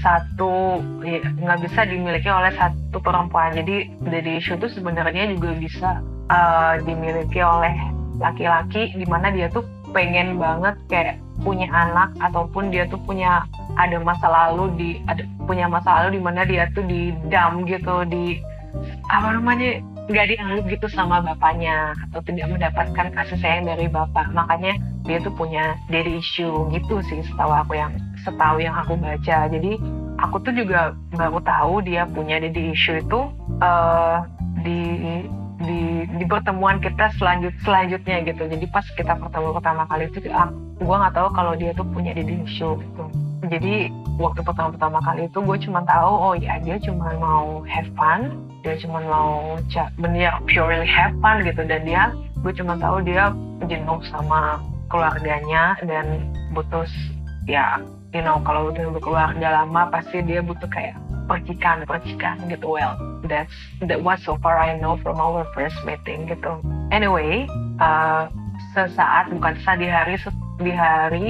satu 0.00 0.80
ya, 1.04 1.20
nggak 1.20 1.60
bisa 1.68 1.80
dimiliki 1.84 2.28
oleh 2.28 2.52
satu 2.56 2.98
perempuan. 3.00 3.52
Jadi 3.52 3.92
daddy 4.00 4.40
issue 4.40 4.56
tuh 4.56 4.72
sebenarnya 4.72 5.28
juga 5.36 5.52
bisa 5.56 5.90
uh, 6.32 6.80
dimiliki 6.82 7.40
oleh 7.44 7.72
laki-laki 8.20 8.92
di 8.96 9.06
mana 9.08 9.32
dia 9.32 9.48
tuh 9.52 9.64
pengen 9.92 10.36
banget 10.40 10.76
kayak 10.88 11.16
punya 11.40 11.66
anak 11.72 12.12
ataupun 12.20 12.68
dia 12.68 12.84
tuh 12.92 13.00
punya 13.08 13.48
ada 13.80 13.96
masa 14.04 14.28
lalu 14.28 14.64
di 14.76 14.90
ada 15.08 15.24
punya 15.48 15.66
masa 15.66 16.04
lalu 16.04 16.20
di 16.20 16.22
mana 16.22 16.44
dia 16.44 16.68
tuh 16.76 16.84
di 16.84 17.16
dam 17.32 17.64
gitu 17.64 18.04
di 18.06 18.38
apa 19.08 19.34
namanya 19.34 19.82
nggak 20.10 20.26
dianggap 20.34 20.64
gitu 20.66 20.86
sama 20.90 21.22
bapaknya 21.22 21.94
atau 22.10 22.20
tidak 22.26 22.50
mendapatkan 22.50 23.06
kasih 23.14 23.38
sayang 23.38 23.64
dari 23.70 23.86
bapak. 23.86 24.34
Makanya 24.34 24.74
dia 25.06 25.22
tuh 25.22 25.32
punya 25.34 25.78
daddy 25.88 26.18
issue 26.18 26.68
gitu 26.74 27.00
sih 27.06 27.22
setahu 27.24 27.52
aku 27.54 27.78
yang 27.78 27.94
setahu 28.26 28.58
yang 28.58 28.74
aku 28.74 28.98
baca. 28.98 29.46
Jadi 29.46 29.78
aku 30.18 30.36
tuh 30.42 30.52
juga 30.52 30.92
baru 31.14 31.38
tahu 31.40 31.74
dia 31.86 32.04
punya 32.10 32.42
daddy 32.42 32.74
issue 32.74 32.98
itu 32.98 33.20
uh, 33.62 34.26
di 34.66 34.82
di 35.60 36.04
di 36.18 36.24
pertemuan 36.26 36.82
kita 36.82 37.14
selanjut 37.16 37.54
selanjutnya 37.62 38.26
gitu. 38.26 38.42
Jadi 38.50 38.66
pas 38.68 38.84
kita 38.98 39.14
pertemu 39.14 39.54
pertama 39.54 39.86
kali 39.86 40.10
itu 40.10 40.26
gue 40.80 40.96
nggak 40.96 41.12
tahu 41.12 41.28
kalau 41.36 41.52
dia 41.54 41.76
tuh 41.76 41.84
punya 41.92 42.16
dating 42.16 42.48
show 42.48 42.80
gitu 42.80 43.29
jadi 43.50 43.90
waktu 44.22 44.46
pertama 44.46 44.70
pertama 44.70 44.98
kali 45.02 45.26
itu 45.26 45.42
gue 45.42 45.58
cuma 45.66 45.82
tahu 45.82 46.12
oh 46.14 46.34
ya 46.38 46.62
dia 46.62 46.78
cuma 46.78 47.10
mau 47.18 47.66
have 47.66 47.90
fun 47.98 48.30
dia 48.62 48.78
cuma 48.78 49.02
mau 49.02 49.58
bener 49.98 50.30
purely 50.46 50.86
have 50.86 51.10
fun 51.18 51.42
gitu. 51.42 51.66
Dan 51.66 51.82
dia 51.82 52.14
gue 52.46 52.52
cuma 52.54 52.78
tahu 52.78 53.02
dia 53.02 53.34
jenuh 53.66 53.98
sama 54.06 54.62
keluarganya 54.86 55.74
dan 55.82 56.30
butuh 56.54 56.86
ya 57.50 57.82
you 58.14 58.22
know 58.22 58.38
kalau 58.46 58.70
udah 58.70 58.86
berkeluarga 58.94 59.62
lama 59.62 59.90
pasti 59.90 60.22
dia 60.22 60.38
butuh 60.46 60.70
kayak 60.70 60.94
percikan 61.26 61.82
percikan 61.82 62.38
gitu. 62.46 62.78
Well 62.78 62.94
that's 63.26 63.50
that 63.82 63.98
was 63.98 64.22
so 64.22 64.38
far 64.38 64.62
I 64.62 64.78
know 64.78 64.94
from 65.02 65.18
our 65.18 65.42
first 65.58 65.74
meeting 65.82 66.30
gitu. 66.30 66.62
Anyway 66.94 67.50
uh, 67.82 68.30
sesaat 68.78 69.34
bukan 69.34 69.58
sesaat 69.58 69.78
di 69.82 69.88
hari 69.90 70.14
di 70.62 70.70
hari 70.70 71.28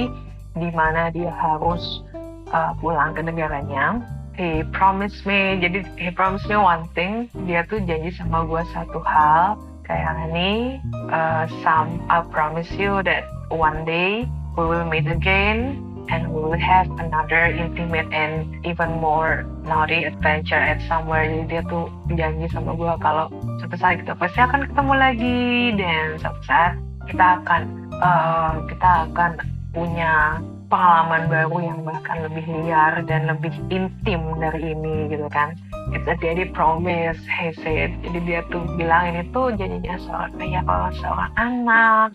di 0.51 0.69
mana 0.75 1.07
dia 1.15 1.31
harus 1.31 2.03
uh, 2.53 2.71
pulang 2.79 3.15
ke 3.15 3.21
negaranya 3.23 3.99
he 4.35 4.63
promised 4.71 5.23
me 5.27 5.59
jadi 5.59 5.83
he 5.99 6.09
promised 6.11 6.47
me 6.47 6.55
one 6.55 6.87
thing 6.95 7.27
dia 7.47 7.67
tuh 7.67 7.83
janji 7.83 8.11
sama 8.15 8.47
gue 8.47 8.63
satu 8.71 8.99
hal 9.03 9.59
kayak 9.83 10.31
ini 10.31 10.79
uh, 11.11 11.49
some 11.65 11.99
I 12.07 12.23
promise 12.31 12.69
you 12.79 13.03
that 13.03 13.27
one 13.51 13.83
day 13.83 14.23
we 14.55 14.63
will 14.63 14.87
meet 14.87 15.07
again 15.07 15.83
and 16.11 16.27
we 16.33 16.41
will 16.43 16.59
have 16.59 16.87
another 16.99 17.47
intimate 17.47 18.07
and 18.11 18.47
even 18.65 18.99
more 18.99 19.47
naughty 19.63 20.03
adventure 20.03 20.59
at 20.59 20.83
somewhere. 20.89 21.23
Jadi 21.23 21.43
dia 21.47 21.61
tuh 21.71 21.87
janji 22.11 22.51
sama 22.51 22.75
gue 22.75 22.93
kalau 22.99 23.31
suatu 23.63 23.75
saat 23.79 24.03
kita 24.03 24.13
pasti 24.19 24.39
akan 24.43 24.67
ketemu 24.67 24.93
lagi 24.99 25.39
dan 25.79 26.03
suatu 26.19 26.41
saat 26.43 26.73
kita 27.07 27.25
akan 27.39 27.61
uh, 28.03 28.53
kita 28.67 28.89
akan 29.07 29.31
punya 29.71 30.43
pengalaman 30.71 31.27
baru 31.27 31.57
yang 31.59 31.79
bahkan 31.83 32.23
lebih 32.23 32.47
liar 32.47 33.03
dan 33.03 33.27
lebih 33.27 33.51
intim 33.67 34.39
dari 34.39 34.71
ini 34.71 35.11
gitu 35.11 35.27
kan. 35.27 35.59
It's 35.91 36.07
a 36.07 36.15
daddy 36.15 36.47
promise 36.55 37.19
he 37.27 37.51
said. 37.59 37.91
Jadi 37.99 38.19
dia 38.23 38.39
tuh 38.47 38.63
bilang 38.79 39.11
ini 39.11 39.27
tuh 39.35 39.51
jadinya 39.59 39.99
seorang 39.99 40.33
kayak 40.39 40.63
kalau 40.63 40.89
seorang 41.03 41.31
anak. 41.35 42.09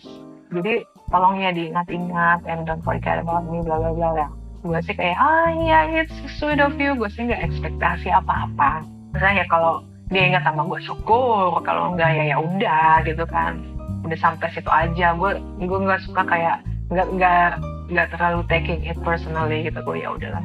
Jadi 0.49 0.73
tolong 1.13 1.37
ya 1.37 1.53
diingat-ingat 1.53 2.41
and 2.49 2.65
don't 2.65 2.81
forget 2.81 3.21
about 3.21 3.45
me 3.45 3.61
bla 3.61 3.77
bla 3.77 3.93
bla 3.93 4.11
ya 4.17 4.27
gue 4.67 4.79
sih 4.83 4.95
kayak 4.97 5.15
ah 5.15 5.47
iya 5.53 6.03
it's 6.03 6.13
sweet 6.41 6.59
of 6.59 6.75
you. 6.75 6.97
Gue 6.97 7.07
sih 7.13 7.29
nggak 7.29 7.45
ekspektasi 7.47 8.09
apa-apa. 8.11 8.83
Misalnya 9.15 9.45
ya 9.45 9.47
kalau 9.47 9.85
dia 10.11 10.23
ingat 10.33 10.43
sama 10.43 10.67
gue 10.67 10.79
syukur. 10.83 11.61
Kalau 11.63 11.93
enggak 11.95 12.11
ya 12.11 12.35
ya 12.35 12.37
udah 12.41 13.05
gitu 13.07 13.23
kan. 13.29 13.61
Udah 14.03 14.17
sampai 14.19 14.51
situ 14.51 14.67
aja. 14.67 15.15
Gue 15.15 15.39
gue 15.61 15.79
nggak 15.79 16.03
suka 16.03 16.25
kayak 16.27 16.65
nggak 16.91 17.07
nggak 17.15 17.49
nggak 17.87 18.07
terlalu 18.15 18.43
taking 18.51 18.83
it 18.83 18.97
personally 19.03 19.63
gitu. 19.67 19.79
Gue 19.83 20.03
ya 20.03 20.11
udahlah 20.15 20.43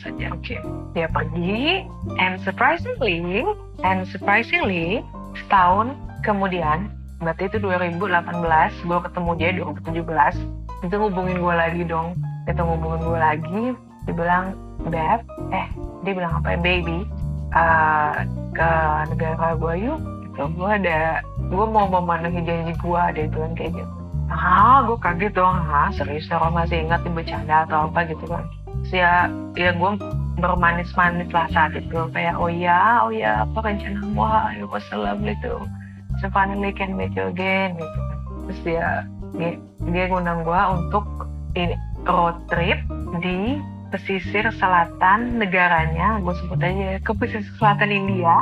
saja 0.00 0.32
oke. 0.32 0.40
Okay. 0.40 0.60
dia 0.96 1.06
pergi 1.12 1.84
and 2.16 2.40
surprisingly 2.40 3.44
and 3.84 4.08
surprisingly 4.08 5.04
setahun 5.36 5.92
kemudian 6.24 6.88
berarti 7.20 7.52
itu 7.52 7.60
2018 7.60 8.88
gue 8.88 8.98
ketemu 9.04 9.30
dia 9.36 9.50
2017 9.60 10.88
itu 10.88 10.94
ngubungin 10.96 11.36
gue 11.44 11.54
lagi 11.54 11.82
dong. 11.84 12.16
Itu 12.48 12.60
ngubungin 12.64 13.00
gue 13.04 13.18
lagi 13.20 13.62
dia 14.08 14.14
bilang 14.16 14.44
beb 14.88 15.20
eh 15.52 15.68
dia 16.00 16.12
bilang 16.16 16.32
apa 16.40 16.56
ya 16.56 16.58
baby 16.64 16.98
uh, 17.52 18.24
ke 18.56 18.70
negara 19.12 19.52
gue 19.60 19.74
yuk. 19.84 20.00
Gitu. 20.24 20.42
Gue 20.56 20.70
ada 20.72 21.20
gue 21.36 21.64
mau 21.68 21.84
memenuhi 21.92 22.40
janji 22.46 22.72
gue 22.72 23.02
dia 23.12 23.26
bilang 23.28 23.52
kayak 23.52 23.76
gitu 23.76 23.99
ah 24.30 24.86
gue 24.86 24.98
kaget 25.02 25.34
dong. 25.34 25.58
Ah 25.66 25.90
serius 25.92 26.30
orang 26.30 26.54
masih 26.54 26.86
ingat 26.86 27.02
di 27.02 27.10
bercanda 27.10 27.66
atau 27.66 27.90
apa 27.90 28.06
gitu 28.06 28.24
kan. 28.30 28.46
Terus 28.86 28.92
ya 28.94 29.12
ya 29.58 29.70
gue 29.74 29.92
bermanis-manis 30.38 31.28
lah 31.34 31.50
saat 31.50 31.74
itu. 31.76 31.98
Kayak 32.14 32.38
oh 32.38 32.48
ya 32.48 33.04
oh 33.04 33.12
ya 33.12 33.44
apa 33.44 33.58
rencana 33.60 34.00
wah 34.14 34.48
it 34.54 34.64
was 34.64 34.86
so 34.90 36.26
finally 36.30 36.70
can 36.72 36.94
meet 36.94 37.12
you 37.18 37.26
again 37.28 37.74
gitu 37.76 37.98
kan. 37.98 38.18
Terus 38.46 38.60
dia 38.62 38.86
dia, 39.36 39.50
dia 39.90 40.04
ngundang 40.10 40.46
gue 40.46 40.60
untuk 40.74 41.04
ini 41.58 41.74
road 42.06 42.38
trip 42.48 42.78
di 43.20 43.58
pesisir 43.90 44.46
selatan 44.56 45.42
negaranya. 45.42 46.22
Gue 46.22 46.34
sebut 46.38 46.62
aja 46.62 47.02
ke 47.02 47.12
pesisir 47.18 47.52
selatan 47.58 47.90
India. 47.90 48.40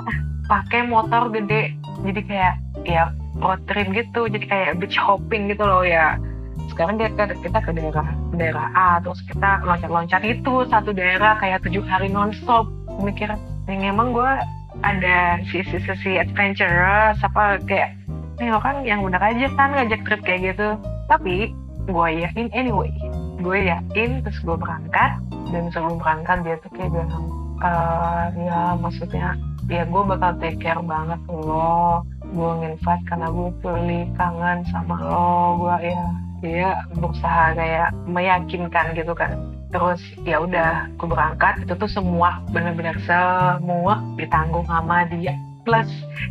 Pakai 0.48 0.88
motor 0.88 1.28
gede. 1.28 1.76
Jadi 2.04 2.20
kayak 2.24 2.54
ya 2.88 3.12
road 3.38 3.60
trip 3.70 3.88
gitu 3.94 4.26
jadi 4.26 4.44
kayak 4.46 4.70
beach 4.82 4.98
hopping 4.98 5.50
gitu 5.50 5.64
loh 5.64 5.82
ya. 5.82 6.18
Sekarang 6.68 7.00
dia 7.00 7.08
ke, 7.14 7.32
kita 7.42 7.58
ke 7.64 7.70
daerah 7.72 8.08
daerah 8.34 8.66
A 8.76 8.88
terus 9.00 9.22
kita 9.24 9.64
loncat-loncat 9.64 10.22
itu 10.26 10.54
satu 10.68 10.90
daerah 10.92 11.38
kayak 11.40 11.64
tujuh 11.64 11.82
hari 11.86 12.10
nonstop. 12.12 12.68
Mikir 12.98 13.30
yang 13.70 13.94
emang 13.94 14.10
gue 14.10 14.32
ada 14.82 15.42
sisi-sisi 15.50 16.18
adventurous 16.18 17.18
apa 17.22 17.62
kayak 17.66 17.94
nih 18.38 18.54
kan 18.62 18.86
yang 18.86 19.02
benar 19.02 19.22
aja 19.22 19.46
kan 19.54 19.74
ngajak 19.74 20.00
trip 20.06 20.20
kayak 20.26 20.54
gitu. 20.54 20.74
Tapi 21.08 21.50
gue 21.88 22.08
yakin 22.20 22.52
anyway 22.52 22.92
gue 23.38 23.58
yakin 23.70 24.20
terus 24.26 24.38
gue 24.42 24.56
berangkat 24.58 25.22
dan 25.54 25.64
sebelum 25.70 25.96
berangkat 25.96 26.38
dia 26.44 26.56
tuh 26.60 26.70
kayak 26.74 26.90
bilang 26.90 27.26
uh, 27.62 28.26
ya 28.34 28.74
maksudnya 28.76 29.38
ya 29.70 29.82
gue 29.86 30.02
bakal 30.04 30.32
take 30.42 30.58
care 30.58 30.82
banget 30.82 31.20
lo 31.30 32.02
gue 32.28 32.50
nginvite 32.60 33.04
karena 33.08 33.28
gue 33.32 33.48
truly 33.64 34.00
kangen 34.16 34.64
sama 34.68 34.96
lo 35.00 35.64
gue 35.64 35.92
ya 35.92 36.04
dia 36.38 36.86
berusaha 36.94 37.54
kayak 37.54 37.90
meyakinkan 38.06 38.94
gitu 38.94 39.12
kan. 39.14 39.38
Terus 39.68 40.00
ya 40.24 40.40
udah 40.40 40.88
aku 40.96 41.10
berangkat 41.10 41.66
itu 41.66 41.74
tuh 41.76 41.90
semua 41.90 42.40
benar-benar 42.54 42.96
semua 43.04 44.00
ditanggung 44.16 44.64
sama 44.64 45.04
dia. 45.12 45.34
Plus 45.66 45.88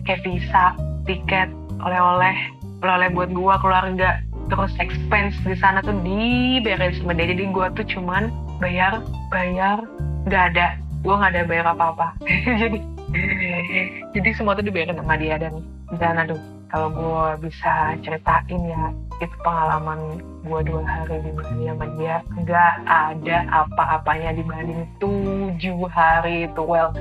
kayak 0.08 0.24
visa 0.26 0.74
tiket 1.06 1.52
oleh-oleh 1.84 2.36
oleh-oleh 2.82 3.10
buat 3.14 3.30
gua 3.36 3.56
keluarga. 3.62 4.24
Terus 4.48 4.72
expense 4.80 5.36
di 5.44 5.60
sana 5.60 5.84
tuh 5.84 5.94
dibayarin 6.02 6.96
sama 6.98 7.14
dia. 7.14 7.36
Jadi 7.36 7.44
gua 7.52 7.68
tuh 7.76 7.86
cuman 7.86 8.32
bayar 8.64 9.04
bayar 9.30 9.84
nggak 10.26 10.44
ada. 10.56 10.80
Gua 11.04 11.20
nggak 11.22 11.32
ada 11.36 11.42
bayar 11.46 11.66
apa-apa. 11.76 12.08
Jadi 12.64 12.97
jadi 14.12 14.30
semua 14.36 14.58
tuh 14.58 14.68
dibayarin 14.68 15.00
sama 15.00 15.16
dia 15.16 15.40
dan 15.40 15.64
dan 15.96 16.20
aduh 16.20 16.40
kalau 16.68 16.92
gue 16.92 17.48
bisa 17.48 17.96
ceritain 18.04 18.62
ya 18.68 18.92
itu 19.18 19.36
pengalaman 19.42 20.20
gue 20.46 20.60
dua 20.68 20.84
hari 20.84 21.24
di 21.24 21.32
Bali 21.34 21.64
sama 21.72 21.86
dia 21.98 22.16
nggak 22.38 22.74
ada 22.86 23.38
apa-apanya 23.50 24.36
dibanding 24.38 24.84
tujuh 25.00 25.88
hari 25.90 26.46
itu. 26.52 26.62
Well 26.62 26.94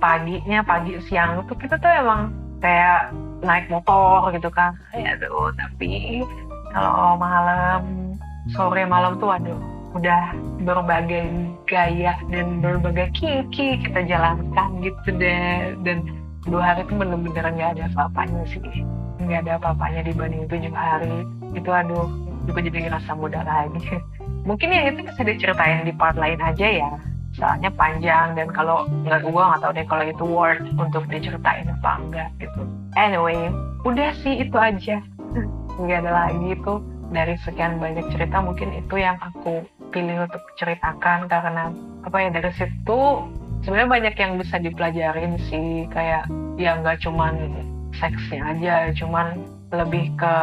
paginya 0.00 0.64
pagi 0.64 0.98
siang 1.06 1.44
tuh 1.46 1.56
kita 1.56 1.78
tuh 1.78 1.92
emang 1.92 2.32
kayak 2.64 3.12
naik 3.44 3.68
motor 3.68 4.32
gitu 4.32 4.48
kan. 4.50 4.74
Ya 4.96 5.14
tuh 5.20 5.52
tapi 5.54 6.24
kalau 6.72 7.20
malam 7.20 8.16
sore 8.56 8.82
malam 8.88 9.20
tuh 9.20 9.30
aduh 9.30 9.73
udah 9.94 10.34
berbagai 10.66 11.30
gaya 11.70 12.18
dan 12.28 12.58
berbagai 12.58 13.14
kiki 13.14 13.78
kita 13.86 14.02
jalankan 14.04 14.82
gitu 14.82 15.08
deh. 15.14 15.78
Dan 15.86 16.10
dua 16.44 16.74
hari 16.74 16.82
itu 16.84 16.94
bener-bener 16.98 17.46
nggak 17.54 17.70
ada 17.78 17.84
apa-apanya 17.94 18.42
sih. 18.50 18.60
Nggak 19.22 19.48
ada 19.48 19.52
apa-apanya 19.62 20.02
dibanding 20.04 20.50
tujuh 20.50 20.74
hari 20.74 21.24
itu 21.54 21.70
aduh 21.70 22.10
juga 22.44 22.60
jadi 22.66 22.90
ngerasa 22.90 23.14
muda 23.14 23.40
lagi. 23.46 23.80
Mungkin 24.48 24.68
ya 24.68 24.92
itu 24.92 25.00
bisa 25.08 25.22
diceritain 25.24 25.88
di 25.88 25.94
part 25.94 26.18
lain 26.18 26.42
aja 26.42 26.66
ya. 26.66 26.90
Soalnya 27.34 27.70
panjang 27.74 28.38
dan 28.38 28.50
kalau 28.54 28.86
nggak 29.06 29.26
gue 29.26 29.42
nggak 29.42 29.60
tahu 29.62 29.72
deh 29.74 29.86
kalau 29.90 30.04
itu 30.06 30.24
worth 30.26 30.62
untuk 30.76 31.02
diceritain 31.08 31.66
apa 31.70 31.98
enggak 31.98 32.28
gitu. 32.42 32.60
Anyway 32.94 33.50
udah 33.86 34.10
sih 34.22 34.42
itu 34.42 34.54
aja. 34.58 35.00
Nggak 35.74 36.06
ada 36.06 36.30
lagi 36.30 36.54
itu 36.54 36.78
dari 37.10 37.34
sekian 37.42 37.82
banyak 37.82 38.06
cerita 38.14 38.38
mungkin 38.38 38.70
itu 38.78 38.94
yang 38.94 39.18
aku 39.18 39.66
pilih 39.94 40.26
untuk 40.26 40.42
ceritakan 40.58 41.30
karena 41.30 41.70
apa 42.02 42.16
ya 42.18 42.28
dari 42.34 42.50
situ 42.58 42.98
sebenarnya 43.62 43.90
banyak 43.94 44.14
yang 44.18 44.32
bisa 44.42 44.58
dipelajarin 44.58 45.38
sih. 45.46 45.86
Kayak 45.94 46.26
ya 46.58 46.74
nggak 46.82 46.98
cuman 47.06 47.34
seksnya 47.98 48.42
aja 48.54 48.74
cuman 48.98 49.46
lebih 49.70 50.10
ke 50.18 50.34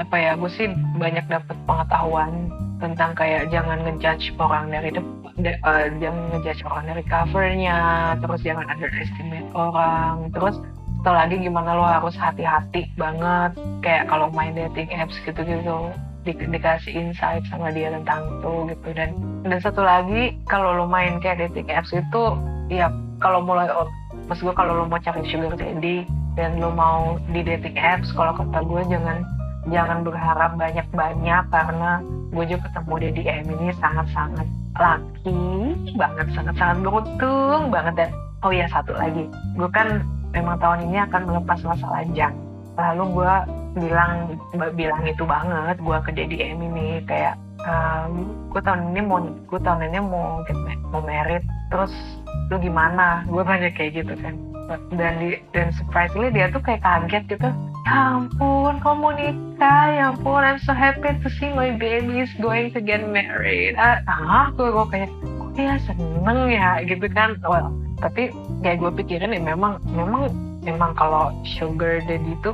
apa 0.00 0.16
ya 0.16 0.32
gue 0.36 0.50
sih 0.52 0.68
banyak 0.96 1.24
dapat 1.28 1.56
pengetahuan 1.68 2.48
tentang 2.80 3.12
kayak 3.14 3.52
jangan 3.52 3.78
ngejudge 3.84 4.34
orang 4.40 4.72
dari 4.72 4.90
depan 4.90 5.32
de, 5.38 5.52
uh, 5.62 5.86
jangan 6.00 6.24
ngejudge 6.34 6.62
orang 6.66 6.84
dari 6.88 7.02
covernya 7.06 7.78
terus 8.18 8.40
jangan 8.42 8.66
underestimate 8.72 9.50
orang 9.52 10.16
terus 10.32 10.56
atau 11.02 11.18
lagi 11.18 11.34
gimana 11.42 11.74
lo 11.74 11.82
harus 11.82 12.14
hati-hati 12.14 12.86
banget 12.94 13.58
kayak 13.82 14.06
kalau 14.06 14.30
main 14.30 14.54
dating 14.54 14.86
apps 14.94 15.18
gitu-gitu 15.26 15.90
di, 16.22 16.32
dikasih 16.34 16.92
insight 16.94 17.42
sama 17.50 17.74
dia 17.74 17.90
tentang 17.90 18.22
itu 18.38 18.52
gitu. 18.74 18.88
Dan 18.94 19.10
dan 19.46 19.58
satu 19.58 19.82
lagi 19.82 20.34
kalau 20.46 20.74
lo 20.78 20.86
main 20.86 21.18
kayak 21.18 21.42
dating 21.48 21.68
apps 21.70 21.90
itu 21.90 22.22
ya 22.70 22.88
kalau 23.18 23.42
mulai 23.42 23.66
maksud 24.30 24.46
gue 24.46 24.56
kalau 24.56 24.82
lo 24.82 24.84
mau 24.86 25.02
cari 25.02 25.22
sugar 25.26 25.54
daddy 25.58 26.06
dan 26.38 26.62
lo 26.62 26.70
mau 26.72 27.18
di 27.30 27.42
dating 27.42 27.76
apps 27.76 28.10
kalau 28.14 28.32
kata 28.38 28.62
gue 28.64 28.82
jangan 28.88 29.26
jangan 29.70 30.02
berharap 30.02 30.58
banyak-banyak 30.58 31.44
karena 31.50 32.02
gue 32.32 32.44
juga 32.48 32.66
ketemu 32.70 32.92
dia 32.98 33.12
di 33.12 33.22
M 33.28 33.46
ini 33.60 33.68
sangat-sangat 33.78 34.48
laki 34.80 35.42
banget 35.94 36.26
sangat-sangat 36.32 36.76
beruntung 36.80 37.68
banget. 37.68 37.94
Dan 37.98 38.10
oh 38.42 38.50
ya 38.54 38.66
satu 38.70 38.94
lagi 38.94 39.26
gue 39.58 39.70
kan 39.70 40.02
memang 40.32 40.56
tahun 40.58 40.88
ini 40.88 40.98
akan 41.06 41.22
melepas 41.28 41.60
masa 41.62 41.86
lajang 41.92 42.34
lalu 42.76 43.04
gue 43.20 43.34
bilang 43.76 44.36
bilang 44.76 45.02
itu 45.04 45.24
banget 45.24 45.76
gue 45.80 45.98
ke 46.04 46.10
Dedi 46.12 46.36
M 46.40 46.60
ini 46.60 47.00
kayak 47.04 47.36
um, 47.64 48.28
gue 48.52 48.60
tahun 48.60 48.92
ini 48.92 49.00
mau 49.04 49.20
gue 49.22 49.60
tahun 49.60 49.88
ini 49.92 49.98
mau 50.00 50.40
mau 50.92 51.02
merit 51.04 51.44
terus 51.72 51.92
lu 52.52 52.60
gimana? 52.60 53.24
Gue 53.28 53.40
banyak 53.40 53.72
kayak 53.76 54.04
gitu 54.04 54.12
kan. 54.20 54.36
Dan 54.92 55.20
di 55.20 55.40
dan 55.52 55.72
surprisingly 55.76 56.32
dia 56.32 56.52
tuh 56.52 56.60
kayak 56.60 56.84
kaget 56.84 57.24
gitu. 57.36 57.48
Ya 57.88 58.20
ampun 58.20 58.76
kamu 58.80 59.08
nikah? 59.16 59.84
Ya 59.88 60.04
ampun 60.12 60.44
I'm 60.44 60.60
so 60.60 60.76
happy 60.76 61.16
to 61.16 61.28
see 61.40 61.48
my 61.52 61.72
baby 61.76 62.24
is 62.24 62.32
going 62.40 62.72
to 62.76 62.80
get 62.80 63.04
married. 63.08 63.76
Ah, 63.80 64.00
ah 64.08 64.46
gue 64.52 64.68
gue 64.68 64.86
kayak 64.92 65.10
kok 65.12 65.50
ya 65.56 65.76
seneng 65.84 66.48
ya? 66.52 66.80
Gitu 66.84 67.08
kan. 67.12 67.40
Well 67.44 67.72
tapi 68.02 68.34
kayak 68.66 68.82
gue 68.82 68.90
pikirin 68.98 69.30
ya 69.30 69.40
memang 69.40 69.78
memang 69.94 70.28
memang 70.62 70.94
kalau 70.94 71.34
sugar 71.44 72.02
daddy 72.06 72.34
itu 72.38 72.50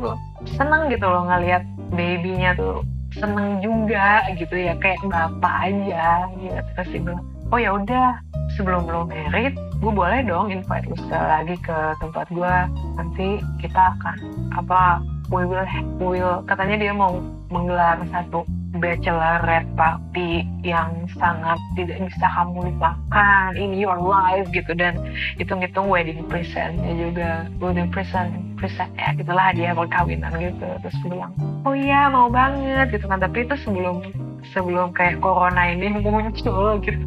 seneng 0.56 0.88
gitu 0.88 1.04
loh 1.04 1.28
ngelihat 1.28 1.62
babynya 1.92 2.56
tuh 2.56 2.84
seneng 3.16 3.60
juga 3.64 4.24
gitu 4.36 4.52
ya 4.52 4.76
kayak 4.80 5.00
bapak 5.08 5.72
aja 5.72 6.28
gitu 6.36 6.60
terus 6.76 6.88
dia 6.92 7.00
bilang 7.00 7.24
oh 7.48 7.58
ya 7.58 7.70
udah 7.72 8.08
sebelum 8.56 8.84
lo 8.88 9.08
merit 9.08 9.56
gue 9.78 9.92
boleh 9.92 10.20
dong 10.24 10.52
invite 10.52 10.84
lu 10.88 10.96
sekali 10.98 11.28
lagi 11.28 11.56
ke 11.64 11.78
tempat 12.02 12.26
gue 12.28 12.54
nanti 13.00 13.28
kita 13.60 13.96
akan 13.96 14.16
apa 14.56 15.00
we 15.32 15.44
will 15.44 15.64
we 16.00 16.20
will 16.20 16.40
katanya 16.44 16.76
dia 16.88 16.92
mau 16.92 17.20
menggelar 17.48 18.00
satu 18.12 18.44
bachelorette 18.76 19.68
party 19.72 20.44
yang 20.60 21.08
sangat 21.16 21.56
tidak 21.72 22.04
bisa 22.04 22.26
kamu 22.28 22.68
lupakan 22.68 23.56
in 23.56 23.72
your 23.72 23.96
life 23.96 24.44
gitu. 24.52 24.76
Dan 24.76 25.00
hitung-hitung 25.40 25.88
wedding 25.88 26.20
presentnya 26.28 26.92
juga 26.92 27.30
wedding 27.62 27.88
present 27.88 28.32
present 28.58 28.90
ya 28.98 29.14
gitulah 29.16 29.48
dia 29.56 29.72
perkawinan 29.72 30.32
gitu. 30.36 30.68
Terus 30.84 30.96
bilang 31.06 31.32
oh 31.64 31.72
iya 31.72 32.12
mau 32.12 32.28
banget 32.28 32.92
gitu 32.92 33.08
kan. 33.08 33.24
Tapi 33.24 33.48
itu 33.48 33.54
sebelum 33.64 34.04
sebelum 34.52 34.92
kayak 34.92 35.24
corona 35.24 35.72
ini 35.72 35.88
muncul 35.98 36.76
gitu. 36.84 37.04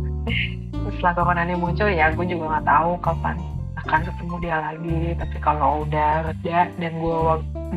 Setelah 0.98 1.14
corona 1.14 1.42
ini 1.46 1.56
muncul 1.60 1.88
ya 1.92 2.10
gue 2.10 2.26
juga 2.26 2.58
nggak 2.58 2.66
tahu 2.66 2.92
kapan 3.06 3.51
akan 3.88 4.02
ketemu 4.08 4.36
dia 4.42 4.58
lagi. 4.62 5.02
Tapi 5.18 5.38
kalau 5.42 5.86
udah 5.88 6.30
reda 6.30 6.60
dan 6.78 6.94
gue 7.00 7.20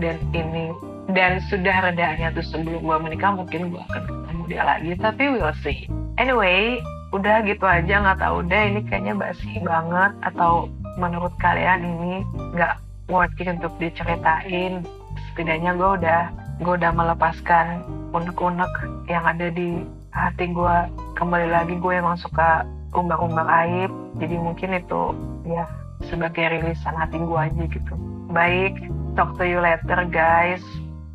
dan 0.03 0.17
ini 0.37 0.67
dan 1.13 1.39
sudah 1.53 1.77
redanya 1.85 2.33
tuh 2.33 2.45
sebelum 2.45 2.81
gue 2.81 2.97
menikah 3.05 3.33
mungkin 3.37 3.73
gue 3.73 3.83
akan 3.93 4.03
ketemu 4.09 4.43
dia 4.49 4.63
lagi. 4.65 4.91
Tapi 5.01 5.23
we'll 5.37 5.57
see. 5.61 5.89
Anyway 6.17 6.81
udah 7.13 7.45
gitu 7.47 7.65
aja. 7.65 7.95
Nggak 8.01 8.21
tahu 8.21 8.45
deh 8.49 8.63
ini 8.73 8.81
kayaknya 8.89 9.15
basi 9.17 9.61
banget. 9.61 10.13
Atau 10.25 10.73
menurut 10.97 11.33
kalian 11.41 11.83
ini 11.83 12.25
nggak 12.57 12.81
worth 13.09 13.37
it 13.41 13.49
untuk 13.49 13.73
diceritain? 13.81 14.85
Setidaknya 15.33 15.75
gue 15.77 15.91
udah 16.03 16.21
gue 16.63 16.75
udah 16.79 16.93
melepaskan 16.95 17.83
unek-unek 18.15 18.71
yang 19.11 19.27
ada 19.27 19.51
di 19.51 19.83
hati 20.15 20.47
gue 20.55 20.77
kembali 21.19 21.51
lagi 21.51 21.75
gue 21.75 21.93
emang 21.99 22.15
suka 22.15 22.63
umbak-umbak 22.95 23.47
aib. 23.67 23.91
Jadi 24.23 24.37
mungkin 24.39 24.79
itu 24.79 25.03
ya 25.45 25.67
sebagai 26.09 26.45
rilisan 26.61 26.95
hati 26.97 27.17
gue 27.21 27.41
aja 27.41 27.65
gitu. 27.69 27.95
Baik 28.33 28.75
talk 29.15 29.35
to 29.39 29.45
you 29.47 29.63
later 29.63 30.03
guys. 30.11 30.63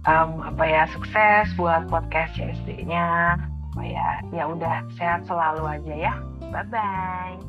Um, 0.08 0.40
apa 0.42 0.64
ya 0.64 0.84
sukses 0.96 1.52
buat 1.60 1.92
podcast 1.92 2.40
CSD-nya 2.40 3.36
apa 3.70 3.84
ya 3.86 4.10
ya 4.32 4.44
udah 4.48 4.88
sehat 4.96 5.28
selalu 5.28 5.64
aja 5.68 5.94
ya. 5.96 6.14
Bye 6.50 6.66
bye 6.72 7.49